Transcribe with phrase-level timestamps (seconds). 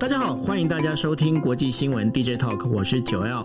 [0.00, 3.44] 大家好，欢迎大家收听国际新闻 DJ Talk，我是九 L。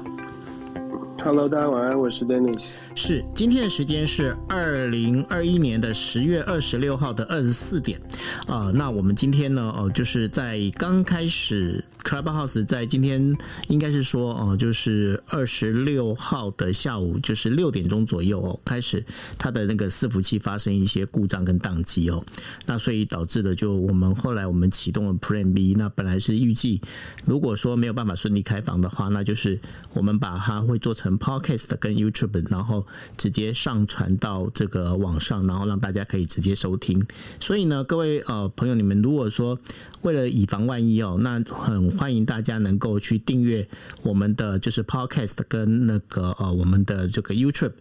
[1.22, 2.70] Hello，大家晚安，我是 Dennis。
[2.96, 8.00] 是，今天的时间是二零二一年的十月二十六号的二十四点
[8.48, 8.72] 啊、呃。
[8.72, 11.84] 那我们今天呢，哦、呃，就是在刚开始。
[12.06, 13.36] Clubhouse 在今天
[13.68, 19.04] 应该是说哦，就是二十六号的下午，就是六点钟左右哦，开始
[19.40, 22.24] 它的那个伺服器发生一些故障跟宕机哦，
[22.68, 26.80] 那所以导致了就我们后来我们启动了 Plan B，那本来是预计
[27.26, 29.60] 如果说没有办法顺利开房的话，那就是
[29.96, 32.86] 我们把它会做成 Podcast 跟 YouTube，然后
[33.18, 37.04] 直接上传到这个网上，然后让大家可以直接收听。
[37.40, 39.58] 所以呢，各位呃朋友，你们如果说
[40.04, 43.68] 为了以防万一哦，那很欢迎大家能够去订阅
[44.04, 47.74] 我们的就是 Podcast 跟那个呃我们的这个 YouTube。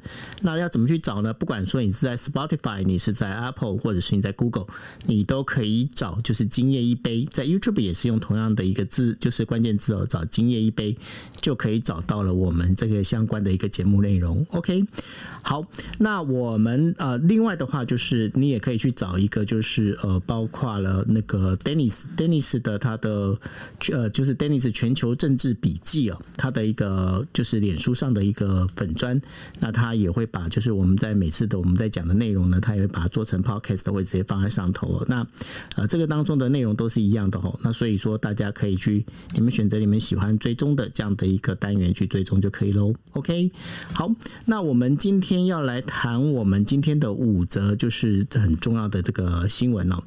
[0.42, 1.32] 那要怎么去找呢？
[1.32, 4.66] 不管说你是在 Spotify，你是在 Apple，或者是你在 Google，
[5.06, 7.27] 你都可以找就是今夜一杯。
[7.30, 10.97] 在 YouTube 也是用同样的一个字，就是关键字哦，找今夜一杯
[11.41, 14.47] 就可以找到了我们这个相关的一个节目内容。
[14.50, 14.84] OK，
[15.45, 15.64] 好，
[15.98, 22.03] 那我们呃另外的话就是你也可以去找一个就是呃包括了那个 Dennis。
[22.17, 23.39] Dennis 的他的
[23.92, 29.20] 呃，就是 Dennis 全球政治笔记哦，他的一个就是脸书上的一个粉砖，
[29.61, 34.97] 那他也会把就是我们在每次的我们在讲的内容呢，他也会把它做成 Podcast，会直接放在上头。
[34.97, 35.27] 哦那
[35.77, 37.59] 呃，这个当中的内容都是一样的哦。
[37.62, 42.95] 那所以说大家可以去你们选择你们喜欢追踪的这样的一个单元去追踪就可以喽。
[43.12, 43.50] OK，
[43.92, 44.11] 好，
[44.47, 50.00] 那我们今天要来谈我们今天的五则就是很重要的这个新闻哦。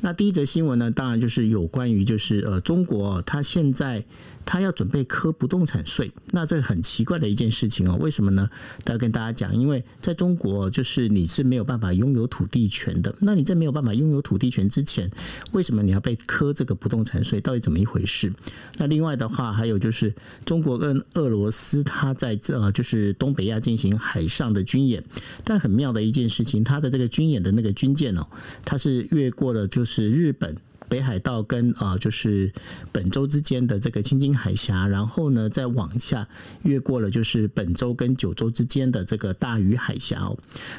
[0.00, 1.50] 那第一则新闻呢，当然就是。
[1.50, 4.04] 有关于就是呃，中国它现在
[4.50, 7.96] 他要准备科不动产税，那这很奇怪的一件事情哦。
[8.00, 8.50] 为什么呢？
[8.82, 13.14] 大家跟大家讲，因为在中国就是你是没有办法拥有土地权的。
[13.20, 15.08] 那你在没有办法拥有土地权之前，
[15.52, 17.40] 为什么你要被科这个不动产税？
[17.40, 18.32] 到底怎么一回事？
[18.76, 20.12] 那另外的话，还有就是
[20.44, 25.04] 中国跟俄罗斯它在呃就是东北亚进行海上的军演，
[25.44, 28.26] 但很妙的一件事情，它的这个军演的那个军舰哦，
[28.64, 30.56] 它是越过了就是日本。
[30.90, 32.52] 北海道跟啊，就是
[32.90, 36.28] 本州之间的这个青津海峡，然后呢，再往下
[36.64, 40.30] 越过了就是本州跟九州之间的这个大隅海峡。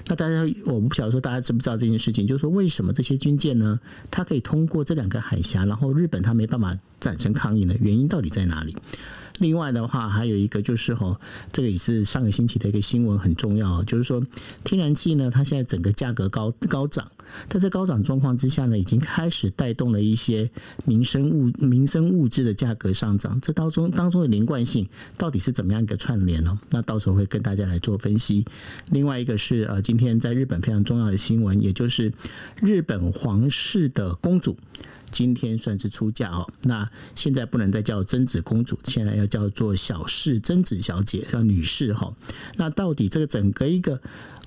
[0.08, 3.80] 那大家，我不晓得说大家知不知道这件事情，就是说为什么这些军舰呢，
[4.12, 7.74] 它可以通过这两个海峡，然后日本它没办法产生抗议呢？
[7.80, 8.76] 原因到底在哪里？
[9.40, 11.20] 另外的话，还有一个就是吼，
[11.52, 14.22] 这个也是上个星期的一个新闻，很重要，就是说
[14.64, 17.10] 天然气呢，它现在整个价格高高涨，
[17.50, 20.50] 它在高涨状况之下呢，已经开始带动了一些
[20.86, 24.88] 民生物民生物资的价格上涨，这当中当中的连贯性
[25.18, 26.60] 到底是怎么样一个串联呢？
[26.70, 28.46] 那到时候会跟大家来做分析。
[28.90, 32.12] 另外一个是呃，今天在日本非常重要的新闻，也就是
[32.62, 34.58] 日本皇室的公主。
[35.12, 42.14] 今天算是出嫁哦，那现在不能再叫贞子公主，现在要叫做小室贞子小姐，叫女士哈。
[42.56, 44.02] 那到底这个整个一个。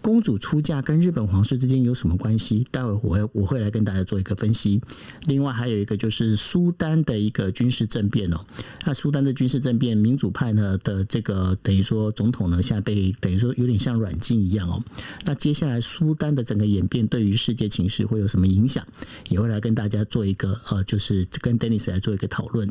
[0.04, 2.62] 公主出嫁跟日本皇室之间有什么关系？
[2.70, 4.78] 待会我会我会来跟大家做一个分析。
[5.24, 8.38] 另外还有一个就是苏丹的一个军事政变哦。
[8.84, 14.78] 那苏丹的军事政变，民主派呢的这个等于说总统呢现在被等于说有点像软禁一样哦。
[15.24, 18.86] 那接下来苏丹的整个演变对于世界情势会有什么影响？
[19.30, 22.70] 也会来跟大家做一个呃，就是跟 Dennis 来做一个讨论。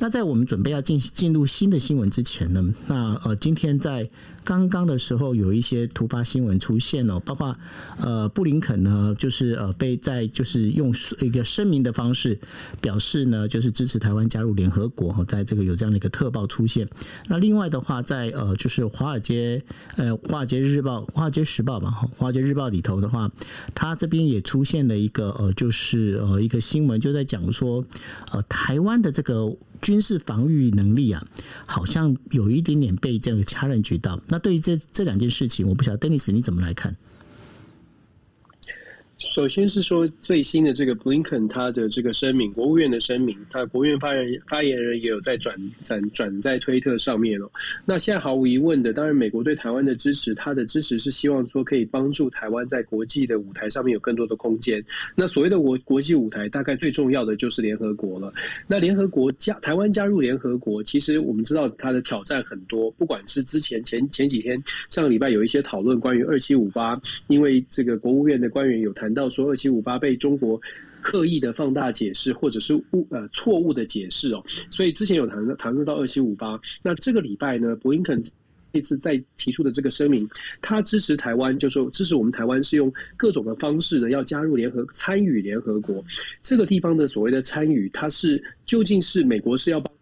[0.00, 4.10] 那在我们准备要进进入新的新闻之前呢，那呃今天在。
[4.44, 7.56] 刚刚的时候有一些突发新闻出现哦，包括
[7.98, 12.38] 呃布林肯呢，就是呃被在就是用一个声明的方式
[12.80, 16.86] 表示呢，就是支持台湾加入联合国，在这个有这样的一个特报出现。
[17.26, 19.62] 那另外的话，在呃就是华尔街
[19.96, 23.30] 呃华尔街日报、华尔街时报吧，华尔街日报里头的话，
[23.74, 27.84] 它这边也出现了一个呃就是呃一个新闻，就在讲说
[28.30, 29.50] 呃台湾的这个。
[29.82, 31.26] 军事防御能力啊，
[31.66, 34.20] 好像有一点点被这个 challenge 到。
[34.28, 36.96] 那对于这这两件事情，我不晓得 Dennis 你怎么来看？
[39.32, 47.50] 首先是说最新的这个布林肯他的这个声明，国务院的声明，他国务院发言发言人也有在转转转在推特上面哦。
[47.86, 54.84] 那现在毫无疑问的，当然美国对台湾的支持，他的支持是希望说可以帮助台湾在国际的舞台上面有更多的空间。
[55.16, 58.32] 那所谓的国国际舞台，大概最重要的就是联合国了。
[58.66, 69.30] 那联合国加台湾加入联合国，其实我们知道它的挑战很多，不管是之前前前几天上个礼拜有一些讨论关于二七五八，因为这个国务院的官员有谈到。
[69.34, 70.60] 说二七五八被中国
[71.02, 76.60] 刻意的放大解释，或者是误呃错误的解释哦，所以之前有谈谈论到二七五八。
[76.82, 78.22] 那这个礼拜呢，布林肯
[78.72, 80.28] 这次再提出的这个声明，
[80.62, 86.04] 他支持台湾，就是说支持我们台湾是用各种的方式呢，要加入联合参与联合国
[86.42, 89.92] 这个地方的所谓的参与，它是究竟是美国是要帮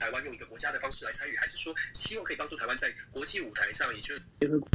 [0.00, 4.68] 台湾用一个国家的方式来参与，还是说希望可以帮助台湾在国际舞台上，也就是联合国？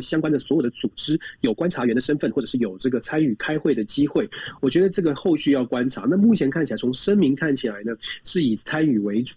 [0.00, 4.28] 相关的所有的组织有观察员的身份，或者是有这个参与开会的机会，
[4.60, 6.06] 我觉得这个后续要观察。
[6.08, 7.92] 那目前看起来，从声明看起来呢，
[8.24, 9.34] 是以参与为主。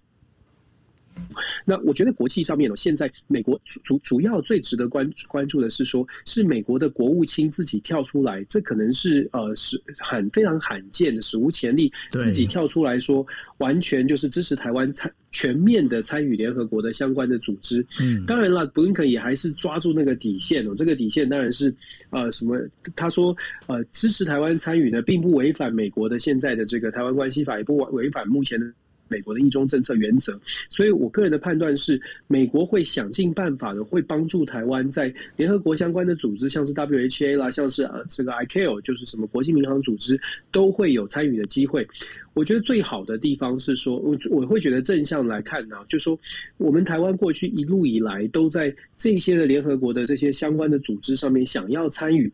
[1.65, 13.25] 那我觉得国际上面呢，现在美国主主要最值得关关注的是说，是美国的国务卿自己跳出来，这可能是呃是很非常罕见的，史无前例，自己跳出来说，
[13.57, 17.85] 完全就是支持台湾参全面的参与联合国的相关的组织。
[18.01, 21.73] 嗯，当然了，布林肯也还是抓住那个底线哦，这个底线当然是
[22.09, 22.57] 呃什么？
[22.95, 23.35] 他说
[23.67, 28.71] 呃支持台湾参与的，并不违反美国的现在的这个台湾关系法，也不违反目前的。
[29.09, 30.39] 美国的一中政策原则，
[30.69, 40.19] 所以我个人的判断是，美国会想尽办法的，会帮助台湾在联合国相关的组织，像是 WHA 啦，像是呃这个 ICAO，就是什么国际民航组织，
[40.51, 41.87] 都会有参与的机会。
[42.33, 46.17] 我觉得最好的地方是说，我我会觉得正向来看呢，就说
[46.57, 52.31] 我们台湾过去一路以来都在这些的联合国的这些相关的组织上面想要参与。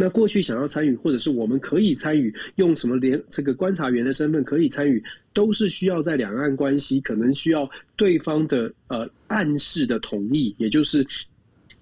[0.00, 5.02] 那过去想要参与，或者是我们可以参与，用什么联这个观察员的身份可以参与，
[5.32, 11.06] 都是需要在两岸关系可能需要对方的呃暗示的同意，也就是。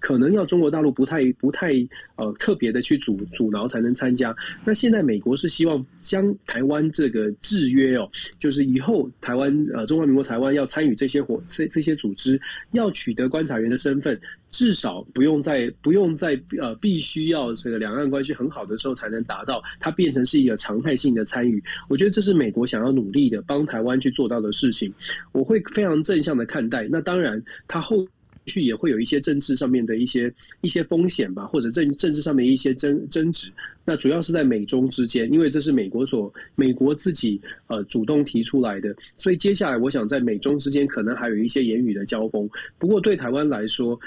[0.01, 1.73] 可能要中国大陆不太不太
[2.15, 4.33] 呃特别的去阻阻挠才能参加。
[4.63, 12.39] 那现在美国是希望将台湾这个制约哦，就是以后台湾呃中华民国台湾要参与这些活这这些组织，
[12.71, 14.17] 要取得观察员的身份，
[14.51, 21.63] 至少不用在不用在呃必须要这个两岸关系很好的时候才能达到，它变成是一个常态性的参与。
[21.87, 24.91] 我觉得这是美国想要努力的帮台湾去做到的事情，
[25.31, 26.87] 我会非常正向的看待。
[26.89, 28.07] 那当然，它后。
[28.45, 33.51] 去也会有一些政治上面的一些一些风险吧，或者政政治上面一些争争执。
[33.85, 42.49] 那主要是在美中之间，因为这是美国所美国自己呃主动提出来的，所以接下来我想在美中之间可能还有一些言语的交锋。
[42.79, 43.99] 不过对台湾来说，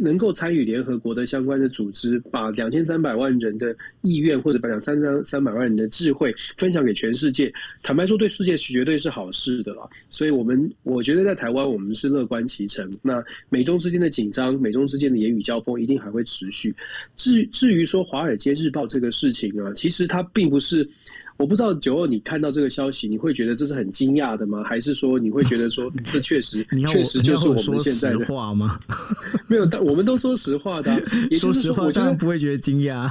[0.00, 7.52] 能够参与联合国的相关的组织，把两千三百万人的意愿或者把两三三三百万人的智慧分享给全世界，
[7.82, 9.88] 坦白说，对世界绝对是好事的了。
[10.10, 12.88] 所以，我们我觉得在台湾，我们是乐观其成。
[13.02, 16.74] 那美中之间的紧张，美中之间的言语交锋，一定还会持续。
[17.16, 20.88] 至至于说《华尔街日报》这个事情啊，其实它并不是。
[21.36, 24.62] 我不知道九二，你看到这个消息，你会觉得这是很惊讶的吗？
[24.64, 28.78] 还是说你会觉得说这确实 确实就是我们现在的话吗？
[29.48, 31.00] 没有，但我们都说实话的、啊。
[31.30, 33.10] 也就是说，说实话，我当然不会觉得惊讶。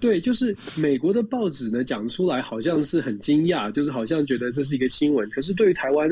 [0.00, 5.28] 对，就是美国的报纸呢讲出来，好像是很惊讶，就是好像觉得这是一个新闻。
[5.30, 6.10] 可是对于台湾。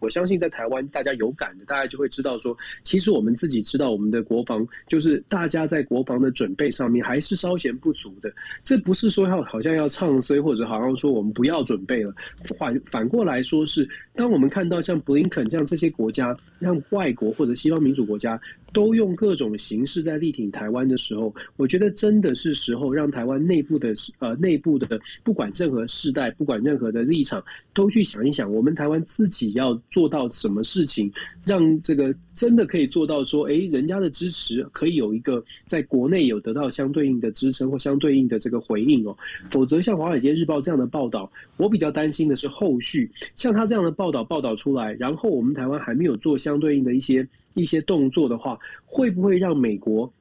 [0.00, 8.32] 我相信在台湾，大家有感的，大家就会知道说，其实我们自己知道，我们的国防就是大家在国防的准备上面还是稍嫌不足的。
[8.64, 12.12] 这不是说要好像要唱衰，或者好像说我们不要准备了。
[12.58, 18.40] 反反过来说是，当我们看到像布林肯这样这些国家，像外国或者西方民主国家。
[18.72, 27.42] 都用各种形式在力挺台湾的时候，我觉得真的是时候让台湾内部的呃内部的不管任何世代，不管任何的立场，
[27.74, 31.12] 都去想一想，我们台湾自己要做到什么事情，
[31.44, 39.16] 让这个真的可以做到说，诶，人家的支持可以有一个在国内有得到相对应的支撑或相对应的这个回应哦。
[39.50, 47.26] 否则像《华尔街日报》这样的报道，我比较担心的是后续像他这样的报道报道出来，然后我们台湾还没有做相对应的一些。
[47.54, 50.12] 一些动作的话，会不会让美国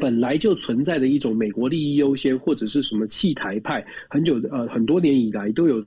[0.00, 5.84] 本来就存在的一种美国利益优先，或者是什么弃台派，很久呃很多年以来都有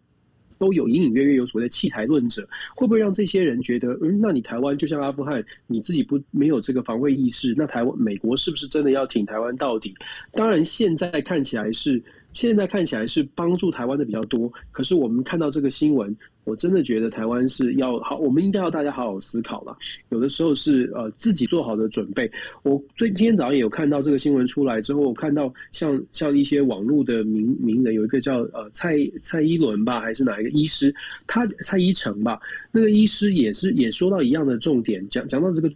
[0.58, 9.96] 都有隐隐约约有所谓的弃台论者，会不会让这些人觉得，嗯，那你台湾就像阿富汗，你自己不没有这个防卫意识，那台湾美国是不是真的要挺台湾到底？
[10.32, 12.02] 当然，现在看起来是。
[12.36, 19.76] 现在看起来是帮助台湾的比较多，可是我们看到这个新闻，我真的觉得台湾是要好，我们应该要大家好好思考了。
[20.10, 22.30] 有的时候是呃自己做好的准备。
[22.62, 30.94] 我最今天早上也有看到这个新闻出来之后，我看到像像一些网络的名名人，有一个叫呃蔡蔡依伦吧，还是哪一个医师，
[31.26, 32.40] 他蔡依诚吧，
[32.72, 35.72] 那个医师也是也说到一样的重点，讲讲到这个。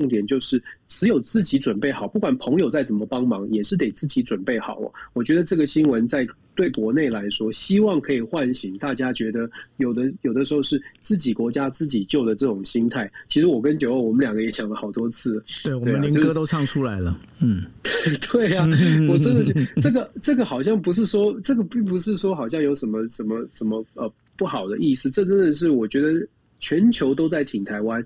[0.00, 4.90] 重点就是只有自己准备好，不管朋友再怎么帮忙，也是得自己准备好哦。
[5.12, 13.10] 我觉得这个新闻在对国内来说，希望可以唤醒大家，觉得有的有的时候是自己国家自己救的这种心态。
[13.28, 17.20] 其实我跟九欧，我们两个也讲了好多次，对，我们连歌都唱出来了。
[17.42, 17.62] 嗯，
[18.32, 18.64] 对呀，
[19.06, 26.26] 我真的觉得这个这个好像不是说，这个并不是说好像有什么什么什么呃不好的意思，这真的是我觉得
[26.58, 28.02] 全球都在挺台湾。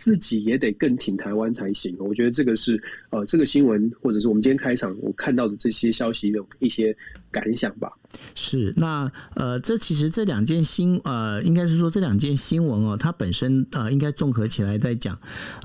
[0.00, 1.94] 自己也得更挺台湾才行。
[1.98, 6.96] 我觉得这个是呃，这个新闻或者是我们今天开场我看到的这些消息的一些
[7.30, 7.92] 感想吧。
[8.34, 15.16] 是，那呃，这其实这两件新呃，应该是说这两件新闻哦，它本身呃，应该综合起来在讲。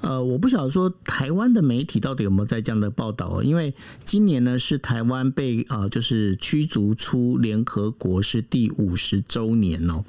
[0.02, 3.74] 呃，我不晓得说台湾的媒体到底有没有在这样的报道哦，因为
[4.06, 10.04] 今年呢是台湾被呃就是驱逐出联合国是第五十周年哦。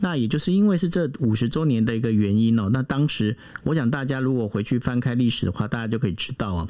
[0.00, 6.68] 那也就是因为是这五十周年的一个原因哦，那当时我想大家如果回去翻开历史的话，大家就可以知道啊，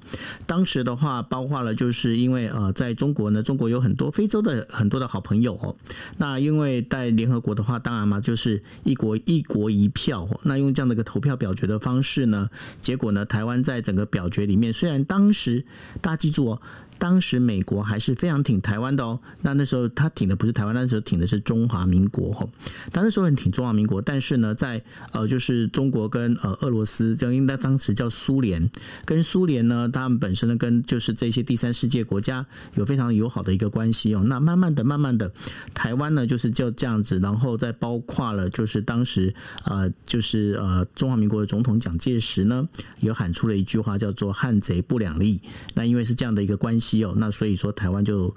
[0.48, 5.12] 当时的话包括了就是因为呃，在中国呢，中国有很多非州的很多的。
[5.12, 5.76] 好朋友哦，
[6.16, 10.26] 那因为在联合国的话，当然嘛，就是一国一国一票。
[10.44, 12.48] 那用这样的一个投票表决的方式呢，
[12.80, 15.66] 结果呢，台湾在整个表决里面，虽然当时
[16.00, 16.62] 大家记住哦。
[17.02, 22.48] 当时美国还是非常挺台湾的哦，那那时候他挺的不是台湾，那时候挺的是中华民国吼。
[22.92, 24.80] 他那时候很挺中华民国，但是呢，在
[25.10, 28.70] 呃就是中国跟呃俄罗斯，这应该当时叫苏联，
[29.04, 34.22] 跟苏联呢，他们本身呢跟就是这些第三世界国家有非常友好的一个关系哦。
[34.24, 35.32] 那慢慢的、慢慢的，
[35.74, 42.68] 台湾呢就是就这样子，然后再包括了就是当时呃就是呃中华民国的总统蒋介石呢，
[43.00, 45.40] 有喊出了一句话叫做“汉贼不两立”。
[45.74, 46.91] 那因为是这样的一个关系。
[47.16, 48.34] 那所以说，台湾就。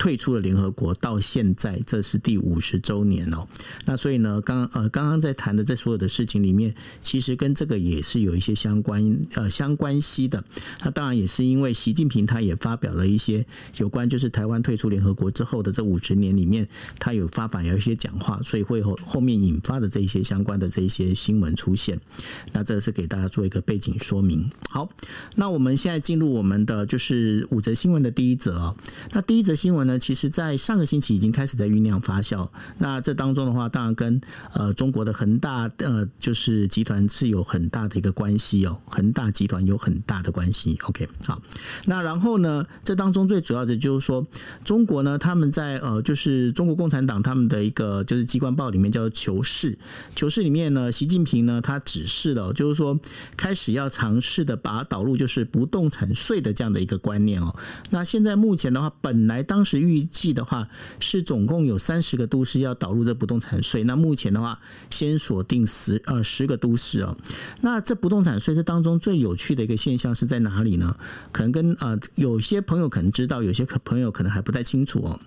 [0.00, 3.46] 退出了联合国，到现在这是第五十周年哦。
[3.84, 10.42] 那所以呢，刚呃刚刚在谈的这所有的事情里面，其实跟这个也是有一些相关呃相关系的。
[10.82, 13.44] 那当然也是因为习近平他也发表了一些
[13.76, 16.66] 有关就是台湾退出联合国之后的这五十年里面，
[16.98, 22.00] 他有发表有一些讲话，所以会后后面引发的这一些相关的这一些新闻出现。
[22.52, 24.50] 那这是给大家做一个背景说明。
[24.70, 24.88] 好，
[25.34, 28.74] 那我们现在进入我们的就是五则新闻的第一则哦。
[29.12, 32.48] 那第一则新闻那其实，在上个星期已经开始在酝酿发酵。
[32.78, 34.20] 那这当中的话，当然跟
[34.54, 38.78] 呃中国的恒大呃就是集团是有很大的一个关系哦。
[38.86, 40.78] 恒大集团有很大的关系。
[40.84, 41.42] OK，好。
[41.86, 44.24] 那然后呢，这当中最主要的就是说，
[44.64, 49.72] 中国呢，他们在呃就是中国共产党他们的一个就是机关报里面叫做《求是》，
[50.14, 52.96] 《求是》里面呢，习近平呢他指示了，就是说
[53.36, 57.56] 开始要尝试的把导入就是不动产税的这样的一个观念哦。
[57.90, 59.79] 那现在目前的话，本来当时。
[59.80, 60.68] 预计的话
[61.00, 63.82] 是总共有三十个都市要导入这不动产税。
[63.84, 64.60] 那目前的话，
[64.90, 67.16] 先锁定十呃十个都市哦。
[67.62, 70.96] 那这不动产税这当中最有趣的一个现象是在哪里呢？
[71.32, 75.18] 可能跟呃有些朋友可能知道，有些朋友可能还不太清楚哦。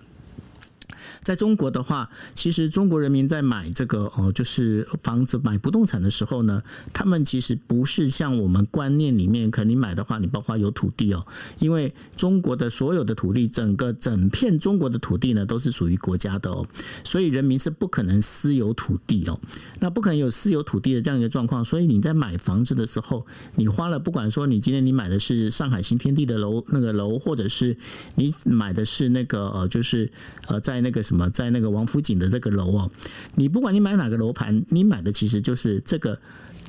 [1.24, 6.62] 在中国的话，其实中国人民在买这个哦，就是房子买不动产的时候呢，
[6.92, 11.26] 他们其实不是像我们观念里面，可能你买的话，你包括有土地哦，
[11.58, 16.66] 因为中国的所有的土地，整个整片中国的土地呢，都是属于国家的哦，
[17.04, 19.40] 所以人民是不可能私有土地哦，
[19.80, 27.74] 那不可能有私有土地的这样一个状况，所以你在买房子的时候，你花了不管说你今天你买的是上海新天地的楼那个楼，或者是
[28.14, 30.12] 你买的是那个呃，就是
[30.48, 31.13] 呃在那个什。
[31.14, 32.90] 么在那个王府井的这个楼哦，
[33.34, 36.18] 你不管你买哪个楼盘，你买的其实就是这个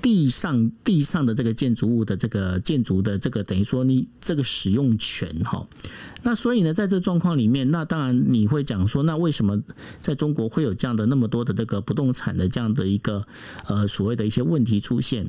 [0.02, 5.66] 地上地上的这个建筑物的这个建筑的这个等于说你这个使用权哈。
[6.22, 9.62] 那所以呢，在这状况里面，那当然你会讲说，那为什么
[10.02, 13.26] 在中国会有这样的那么多的这个不动产的这样的一个
[13.68, 15.26] 呃所谓的一些问题出现？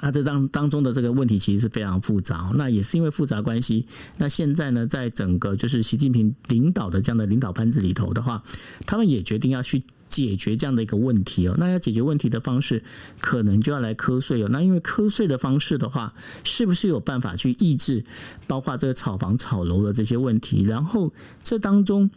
[0.00, 3.86] 那这当当中的这个问题其实是非常复杂，那也是因为复杂关系。
[4.16, 8.42] 那现在呢，在整个就是习近平领导的这样的领导班子里头的话，
[8.86, 11.54] 他们也决定要去解决这样的一个问题哦。
[11.58, 12.82] 那要解决问题的方式，
[13.20, 14.48] 可能就要来课税哦。
[14.50, 16.14] 那因为课税的方式的话，
[16.44, 18.04] 是不是有办法去抑制，
[18.46, 20.64] 包括这个炒房炒楼的这些问题？
[20.64, 21.12] 然后
[21.42, 22.10] 这当中，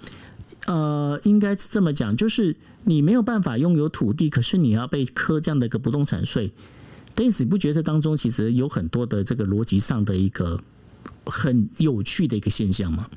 [0.68, 6.52] 呃，应该是这么讲，就是你没有办法拥有土地，可是你要被磕这样的一个不动产税。
[7.18, 10.60] 因此，你不觉得当中其实有很多的这个逻辑上的一个
[11.26, 13.08] 很有趣的一个现象吗？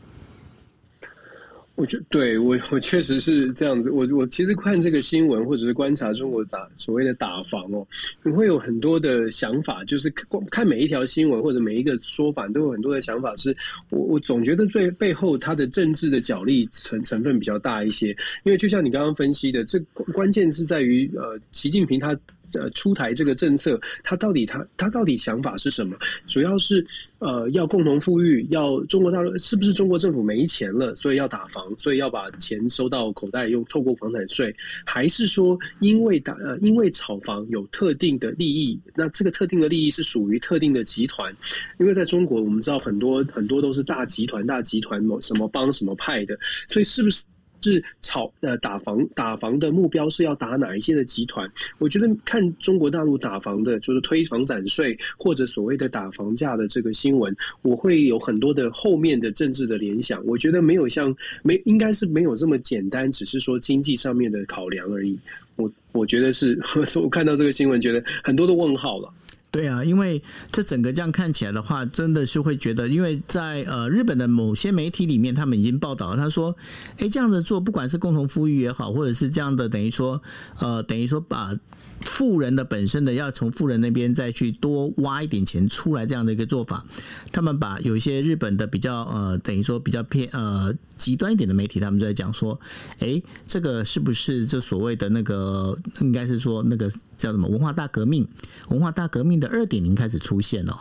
[1.77, 3.91] 我觉对我我确实是这样子。
[3.91, 7.85] 我我其实看这个新闻，或者是观察中国打所谓的打房哦，
[8.23, 9.83] 你会有很多的想法。
[9.85, 10.09] 就是
[10.53, 13.57] 看每一条新闻或者每一个说法，都有很多的想法是。
[13.91, 18.11] 我我总觉得最背后它的政治的角力成成分比较大一些。
[18.45, 19.81] 因为就像你刚刚分析的，这
[20.13, 22.17] 关键是在于呃，习近平他。
[22.55, 25.97] 呃，出台这个政策，他到底他他到底想法是什么？
[26.27, 26.85] 主要是
[27.19, 38.81] 呃，要共同富裕，要中国大陆是不是中国政府没钱了，所以要打房，所以要把钱收到口袋，用透过房产税，还是说因为打呃因为炒房有特定的利益？
[38.95, 41.35] 那这个特定的利益是属于特定的集团？
[41.79, 47.25] 因为在中国，我们知道很多很多都是大集团、大集团某什么帮什么派的，所以是不是？
[47.65, 51.51] 是炒呃打房打房的目标是要打哪一些的集团？
[51.79, 60.23] 我觉得看中国大陆打房的，就是推房产税或者所谓的打房价的这个新闻，我会有很多的后面的政治的联想。
[60.27, 65.19] 我觉得没有像没应该是没有这么简单，只是说经济上面的考量而已。
[65.57, 66.61] 我我觉得是，
[67.01, 69.09] 我看到这个新闻，觉得很多的问号了。
[69.55, 70.21] 对啊，因为
[70.51, 76.57] 这整个这样看起来的话，真的是会觉得，因为在呃日本的某些媒体里面，他们已经报道了，他说，
[76.99, 80.21] 哎，这样子做，不管是共同富裕也好，或者是这样的，等于说，
[80.59, 81.55] 呃，等于说把
[82.01, 86.85] 富人的本身的要从富人那边再去多挖一点钱出来，这样的一个做法，
[87.31, 90.75] 他们把有一些日本的比较呃，等于说比较偏呃。
[90.97, 92.59] 极端一点的媒体，他们就在讲说，
[92.99, 98.27] 哎，这个是不是就所谓的那个，应该是说那个叫什么文化大革命？
[98.69, 100.77] 文化大革命的二点零开始出现了。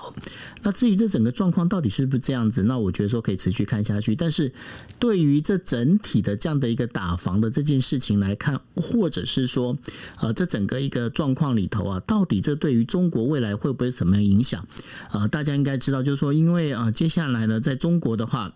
[0.62, 4.15] 那至于这整个状况到底是不是这样子，那我觉得说可以持续看下去。
[4.15, 4.53] 但是
[5.00, 9.77] 对于这整体的这样的一个打防的这件事情来看，或者是说，
[10.22, 14.65] 呃，这整个一个状况里头啊，到底这对于中国未来会不会什么样影响？
[15.12, 18.53] 呃，大家应该知道，就是说，因为啊、接下来呢，在中国的话，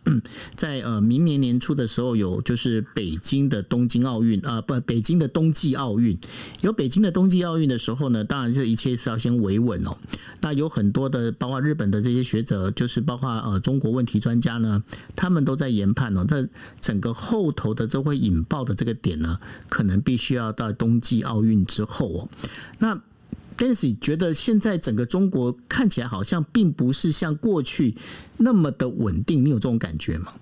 [0.56, 1.47] 在呃明年年。
[1.48, 6.18] 年初的时候有就是北京的东京奥运啊，不，北京的冬季奥运。
[6.62, 9.96] 有北京的冬季奥运的时候呢，当然这一切是要先维稳哦。
[10.42, 14.84] 那有很多的，包括日本的这些学者，就是包括呃中国问题专家呢，
[15.16, 16.48] 他们都在研判哦，这
[16.82, 19.39] 整个后头的这会引爆的这个点呢，
[19.70, 22.30] 可能必须要到冬季奥运之后哦。
[22.80, 23.01] 那
[23.58, 27.96] Dennis 觉得现在整个中国看起来好像并不是像过去
[28.38, 30.34] 那么的稳定，你有这种感觉吗？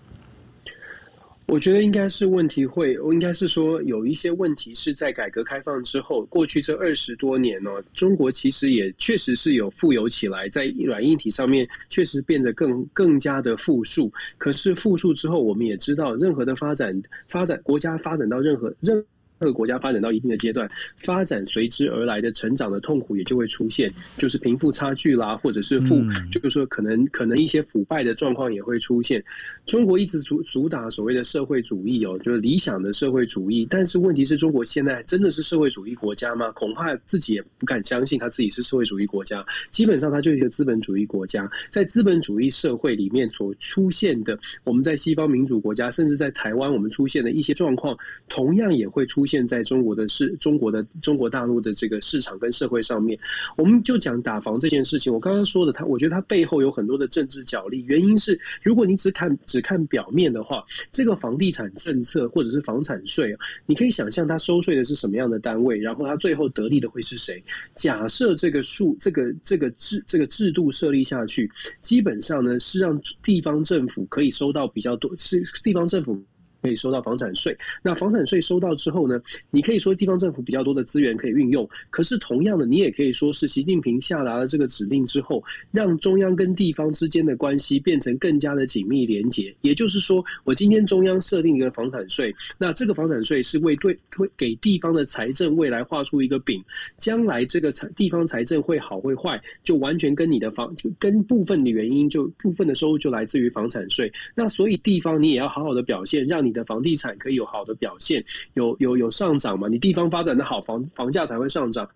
[1.48, 14.12] 我觉得应该是问题会，应该是说有一些问题是在改革开放之后，过去这二十多年呢，中国其实也确实是有富有起来，在软硬体上面确实变得更更加的富庶。
[14.38, 19.06] 可是富庶之后，我们也知道，任何的发展发展国家发展到任何任。
[19.39, 26.01] 各个国家发展到一定的阶段，发展随之而来的成长的痛苦也就会出现，就是贫富差距啦，或者是富，
[26.32, 29.24] 就是说可能可能一些腐败的状况也会出现。
[29.65, 36.51] 中国一直主主打所谓的社会主义哦，就是理想的社会主义，但是问题是中国现在真的是社会主义国家吗？
[36.51, 39.46] 恐怕自己也不敢相信他自己是社会主义国家。
[39.72, 41.50] 基本上，它就是一个资本主义国家。
[41.70, 47.98] 在资本主义社会里面所出现的，我们在西方民主国家，甚至在台湾，我们出现的一些状况，
[48.29, 49.35] 同样也会出现。
[49.35, 53.20] 现在中国的市，中国的中国大陆的这个市场跟社会上面，
[53.57, 55.14] 我们就讲打房这件事情。
[55.14, 57.83] 我刚刚说的，它我觉得它背后有很多的政治角力。
[57.85, 63.35] 原因是，如果你只看只看表面的话，这个房地产政策或者是房产税，
[63.66, 67.44] 你可以想象它收税的是什么样的单位，然后它最后得利的会是谁？
[67.75, 76.24] 假设这个数这个这个制这个制度设立下去，基本上呢是让地方政府可以收到比较多，是地方政府。
[76.66, 89.56] 可以收到房产税，那房产税收到之后呢，你可以说地方政府比较多的资源可以运用，可是同样的，你也可以说是习近平下达了这个指令之后，让中央跟地方之间的关系变成更加的紧密连结。
[89.62, 96.60] 也就是说，我今天中央设定一个房产税，那这个房产税是为对推给地方的财政未来画出一个饼，
[96.98, 104.12] 将来这个财地方财政会好会坏，就完全跟你的房就跟部分的原因就部分的收入就来自于房产税。
[104.34, 106.54] 那所以地方你也要好好的表现，让你。
[106.55, 109.68] 的房地产可以有好的表现，有有有上涨嘛？
[109.68, 111.87] 你地方发展的好，房房价才会上涨，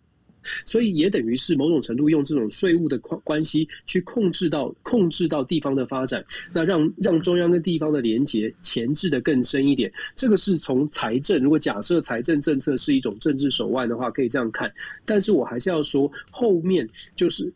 [0.66, 9.92] 所以也等于是某种程度用这种税务的关关系去控制到控制到地方的发展，那让让中央跟地方的连结前置的更深一点。
[10.16, 14.72] 这个是从财政，如果假设财政政策是一种政治手腕的话，可以这样看。
[15.06, 17.52] 但是我还是要说，后面就是。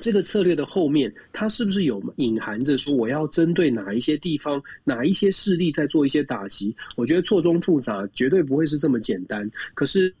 [0.00, 6.74] 这个策略的后面，它是不是有隐含着说我要针对哪一些地方、哪一些势力在做一些打击？
[6.96, 9.50] 我觉得错综复杂，绝对不会是这么简单。
[9.74, 10.12] 可是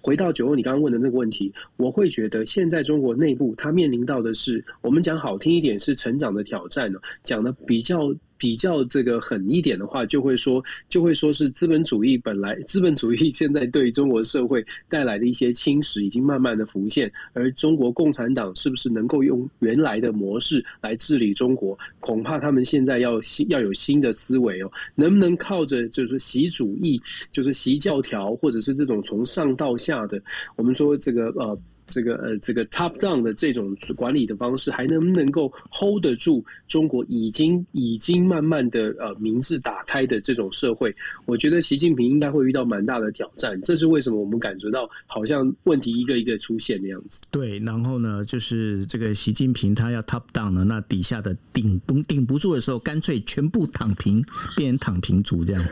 [0.00, 8.14] 回到九欧你刚刚问的那个问题，我会觉得现在中国内部它面临到的是，我们讲好听一点是成长的挑战呢，讲的比较。
[8.44, 21.78] 比较这个狠一点的话，就会说，就会说是资本主义本来资本主义现在对中国社会带来的一些侵蚀已经慢慢的浮现，而中国共产党是不是能够用原来的模式来治理中国？
[22.00, 27.00] 恐怕他们现在要新要有新的思维哦，能不能靠着就是习主义，
[27.32, 30.22] 就是习教条，或者是这种从上到下的，
[30.56, 31.58] 我们说这个呃。
[31.86, 40.94] 这个呃，这个 top down 的这种管理的方式，还能不能够 hold 得住中国已经已经慢慢的呃明智打开的这种社会？
[41.26, 43.60] 我觉得习近平应该会遇到蛮大的挑战。
[43.62, 47.20] 这是为什么我们感觉到好像问题一个一个出现的样子。
[47.30, 54.24] 对，然后呢，就是这个习近平他要 top down 呢，那底下的顶不顶不住的时候，干脆全部躺平，
[54.56, 55.64] 变成躺平族这样。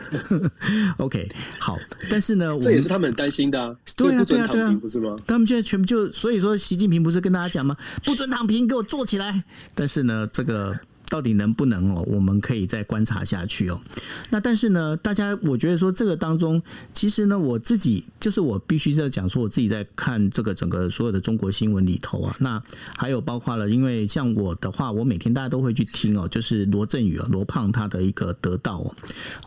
[0.97, 1.27] OK，
[1.59, 1.77] 好，
[2.09, 3.75] 但是呢，这也是他们很担心的啊。
[3.95, 5.15] 对啊，对啊，对啊，不是吗？
[5.25, 6.02] 他们现在全部就。
[6.11, 7.77] 所以说，习近平不是跟大家讲吗？
[8.03, 9.43] 不准躺平，给我坐起来！
[9.75, 10.77] 但是呢，这个。
[11.13, 12.03] 到底能不能哦？
[12.07, 13.79] 我们可以再观察下去哦。
[14.31, 16.59] 那但是呢，大家我觉得说这个当中，
[16.91, 22.35] 其实呢，我自己就是我必须在讲说，我自己在看这个整个所有的中国新闻里头啊。
[22.39, 22.59] 那
[22.97, 28.95] 还有包括了，因为像我的话，我每天大家都会去听哦，就是罗振宇啊，罗胖他的一个得到哦。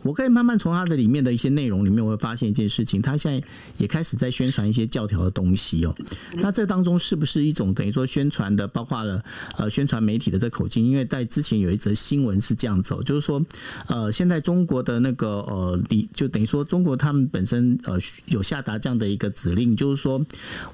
[0.03, 5.93] 我可以慢慢从他的里面的一些内容里面，我会发现一件事情，他现在也开始在宣传一些教条的东西哦。
[6.35, 9.21] 那这当中是不是一种等于说宣传的，包括了
[9.57, 10.85] 呃宣传媒体的这口径？
[10.85, 11.56] 因为在之前。
[11.59, 13.43] 有一则新闻是这样子，就是说，
[13.87, 20.23] 呃，现在中国的那个呃，你就等于说，中国他们本身呃有下达这样的一个指令，就是说，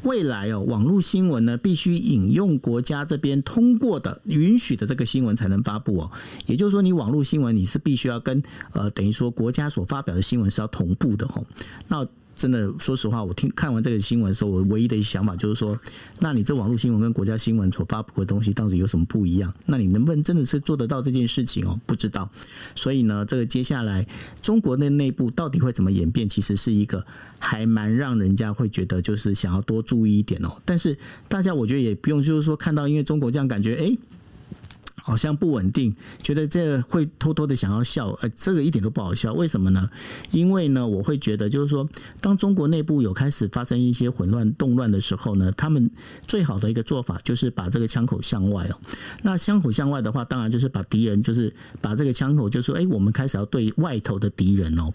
[0.04, 6.12] 未来哦，网络新闻呢必须引用国家这边通过的允许的这个新闻才能发布哦。
[6.46, 8.42] 也就是说，你网络新闻你是必须要跟
[8.72, 11.46] 呃，等于说国家所发表的新闻是要同步的吼。
[11.88, 15.78] 那真的，说实话，我听看完这个新闻的时候，我唯一的想法就是说，
[16.20, 19.54] 那你这网络新闻跟国家新闻所发布的东西到底有什么不一样？
[19.66, 21.80] 那你能不能真的是做得到这件事情哦？
[21.86, 22.30] 不知道。
[22.76, 24.06] 所以呢，这个接下来
[24.42, 27.06] 中国的内部到底会怎么演变，其实是一个
[27.40, 30.52] 还蛮让人家会觉得就是想要多注意一点哦。
[30.66, 33.98] 但是大家我觉得也不用就是说看到，因为中国这样感觉，哎。
[35.06, 39.34] 好像不稳定，觉得这会偷偷的想要笑，呃，这个一点都不好笑。
[39.34, 39.90] 为什么呢？
[40.32, 41.86] 因为呢，我会觉得就是说，
[42.22, 45.92] 当中国内部有开始发生一些混乱动乱的时候呢，他们
[46.26, 48.80] 最好的一个做法就是把这个枪口向外哦。
[49.22, 54.90] 那枪口向外的话，当然就是把敌人，就是把这个枪口，就是说，哎，我们开始要对外头的敌人哦。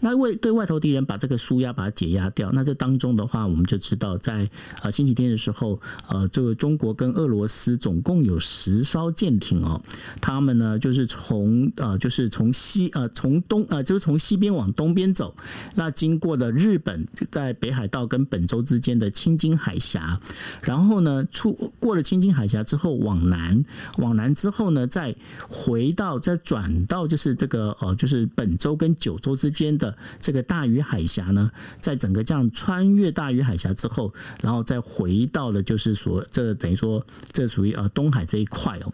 [0.00, 2.50] 那为对外头敌人把这个输压，把它解压掉。
[2.52, 4.50] 那这当中的话，我们就知道，在
[4.82, 9.51] 呃星期天的时候，呃，这个中国跟俄罗斯总共有十艘舰艇。
[9.60, 9.82] 哦，
[10.20, 15.34] 他们呢就是从呃，就是从西呃，从东呃，就是从西边往东边走，
[15.74, 20.20] 那经过了日本在北海道跟本州之间的青津海峡，
[20.62, 23.64] 然后呢出过了青津海峡之后往南，
[23.98, 25.14] 往南之后呢再
[25.48, 34.12] 回到再转到就是这个呃，就是本州跟九州之间的这个大隅海峡呢，在整个这样穿越大隅海峡之后，
[34.42, 38.92] 然后再回到了就是说这等于说这属于呃东海这一块哦。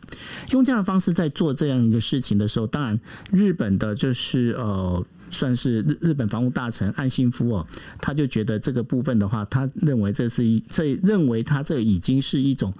[0.51, 2.99] 用这样的方式在做这样一个事情的时候，当然
[3.31, 7.67] 日本的就是呃，算是日日本防务大臣岸信夫哦，
[8.01, 12.73] 他就觉得这个部分的话，他认为这是一这认为他这已经是一种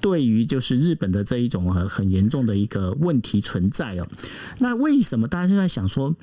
[0.00, 4.06] 对于就是日本的这一种很很严重的一个问题存在哦。
[4.58, 6.14] 那为什么大家现在想说？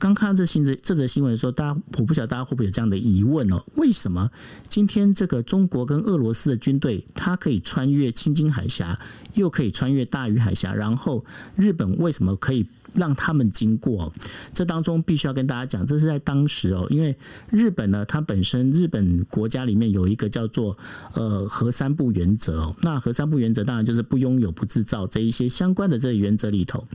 [0.00, 3.62] 刚看到这新这这则新闻的时候，大家我不晓得大家会不会有这样的疑问哦？
[3.76, 4.30] 为什么
[4.68, 8.98] 今天这个中国跟俄罗斯的军队，它可以穿越青津海峡，
[9.34, 12.66] 又可以穿越大隅海峡，然后日本为什么可以？
[12.94, 14.12] 让他们经过，
[14.54, 17.16] 这当中必须要跟大家讲，这是在当时哦，因为
[17.50, 20.76] 日本呢，它本身日本国家里面有一个叫做
[21.14, 26.86] 呃核三不原则哦，那核三不原则当然就是不拥有、不制造这一些相关的这个原则里头，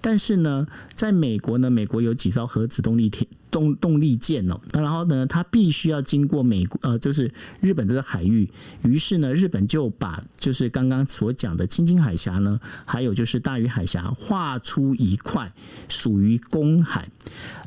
[0.00, 3.26] 但是呢，在美国呢，美国有几艘核子动力艇。
[3.54, 8.50] 动动力舰哦，然后呢，它必须要经过美国呃，就是日本这个海域，
[8.82, 15.52] 于是呢，日本就把就是刚刚所讲的青津海峡呢，还有就是大隅海峡划出一块
[15.88, 17.08] 属于公海，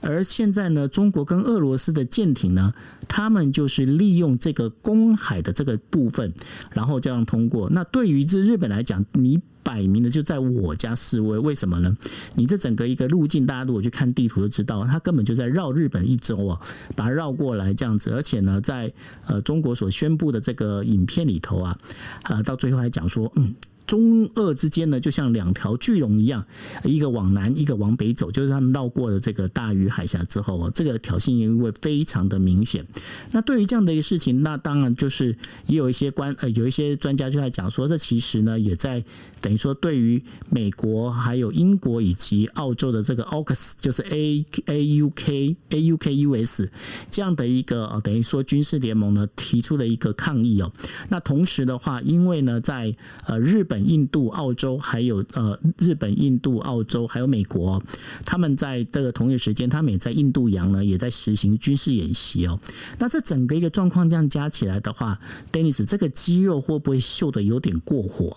[0.01, 2.73] 而现在呢，中国跟俄罗斯的舰艇呢，
[3.07, 6.33] 他们就是利用这个公海的这个部分，
[6.73, 7.69] 然后这样通过。
[7.69, 9.39] 那对于这日本来讲，你。
[9.67, 11.97] 摆明的就在我家示威，为什么呢？
[12.35, 16.61] 你这整个一个路径，大家如果去看地图就知道，它根本就在绕日本一周啊，
[16.95, 18.11] 把它绕过来这样子。
[18.11, 18.89] 而且呢，在
[19.25, 21.77] 呃中国所宣布的这个影片里头啊，
[22.23, 23.53] 呃，到最后还讲说，嗯。
[23.87, 26.45] 中俄之间呢，就像两条巨龙一样，
[26.83, 32.85] 一个往南，一个往北走，就是他们绕过了这个大隅海峡之后啊，这个挑衅意味非常的明显。
[33.31, 35.33] 那对于这样的一个事情，那当然就是
[35.67, 39.01] 也有一些关呃，有一些专家就在讲说，这其实呢，也在
[39.41, 46.69] 等于说对于美国、还有英国以及澳洲的这个 AUKUS，就是 A A U K A U K U S
[47.09, 50.71] 这样的一个呃，等于说军事联盟呢，提出了一个抗议哦。
[51.09, 52.95] 那同时的话，因为呢，在
[53.25, 53.87] 呃日本。
[53.87, 57.81] 印度、澳洲，还有呃日本、印度、澳洲，还有美国，
[58.25, 62.59] 他们在这个同一时间，他们也在印度洋呢，也在实行军事演习哦。
[62.99, 65.17] 那这整个一个状况这样加起来的话
[65.53, 68.35] ，Dennis，这个肌肉会不会秀得有点过火？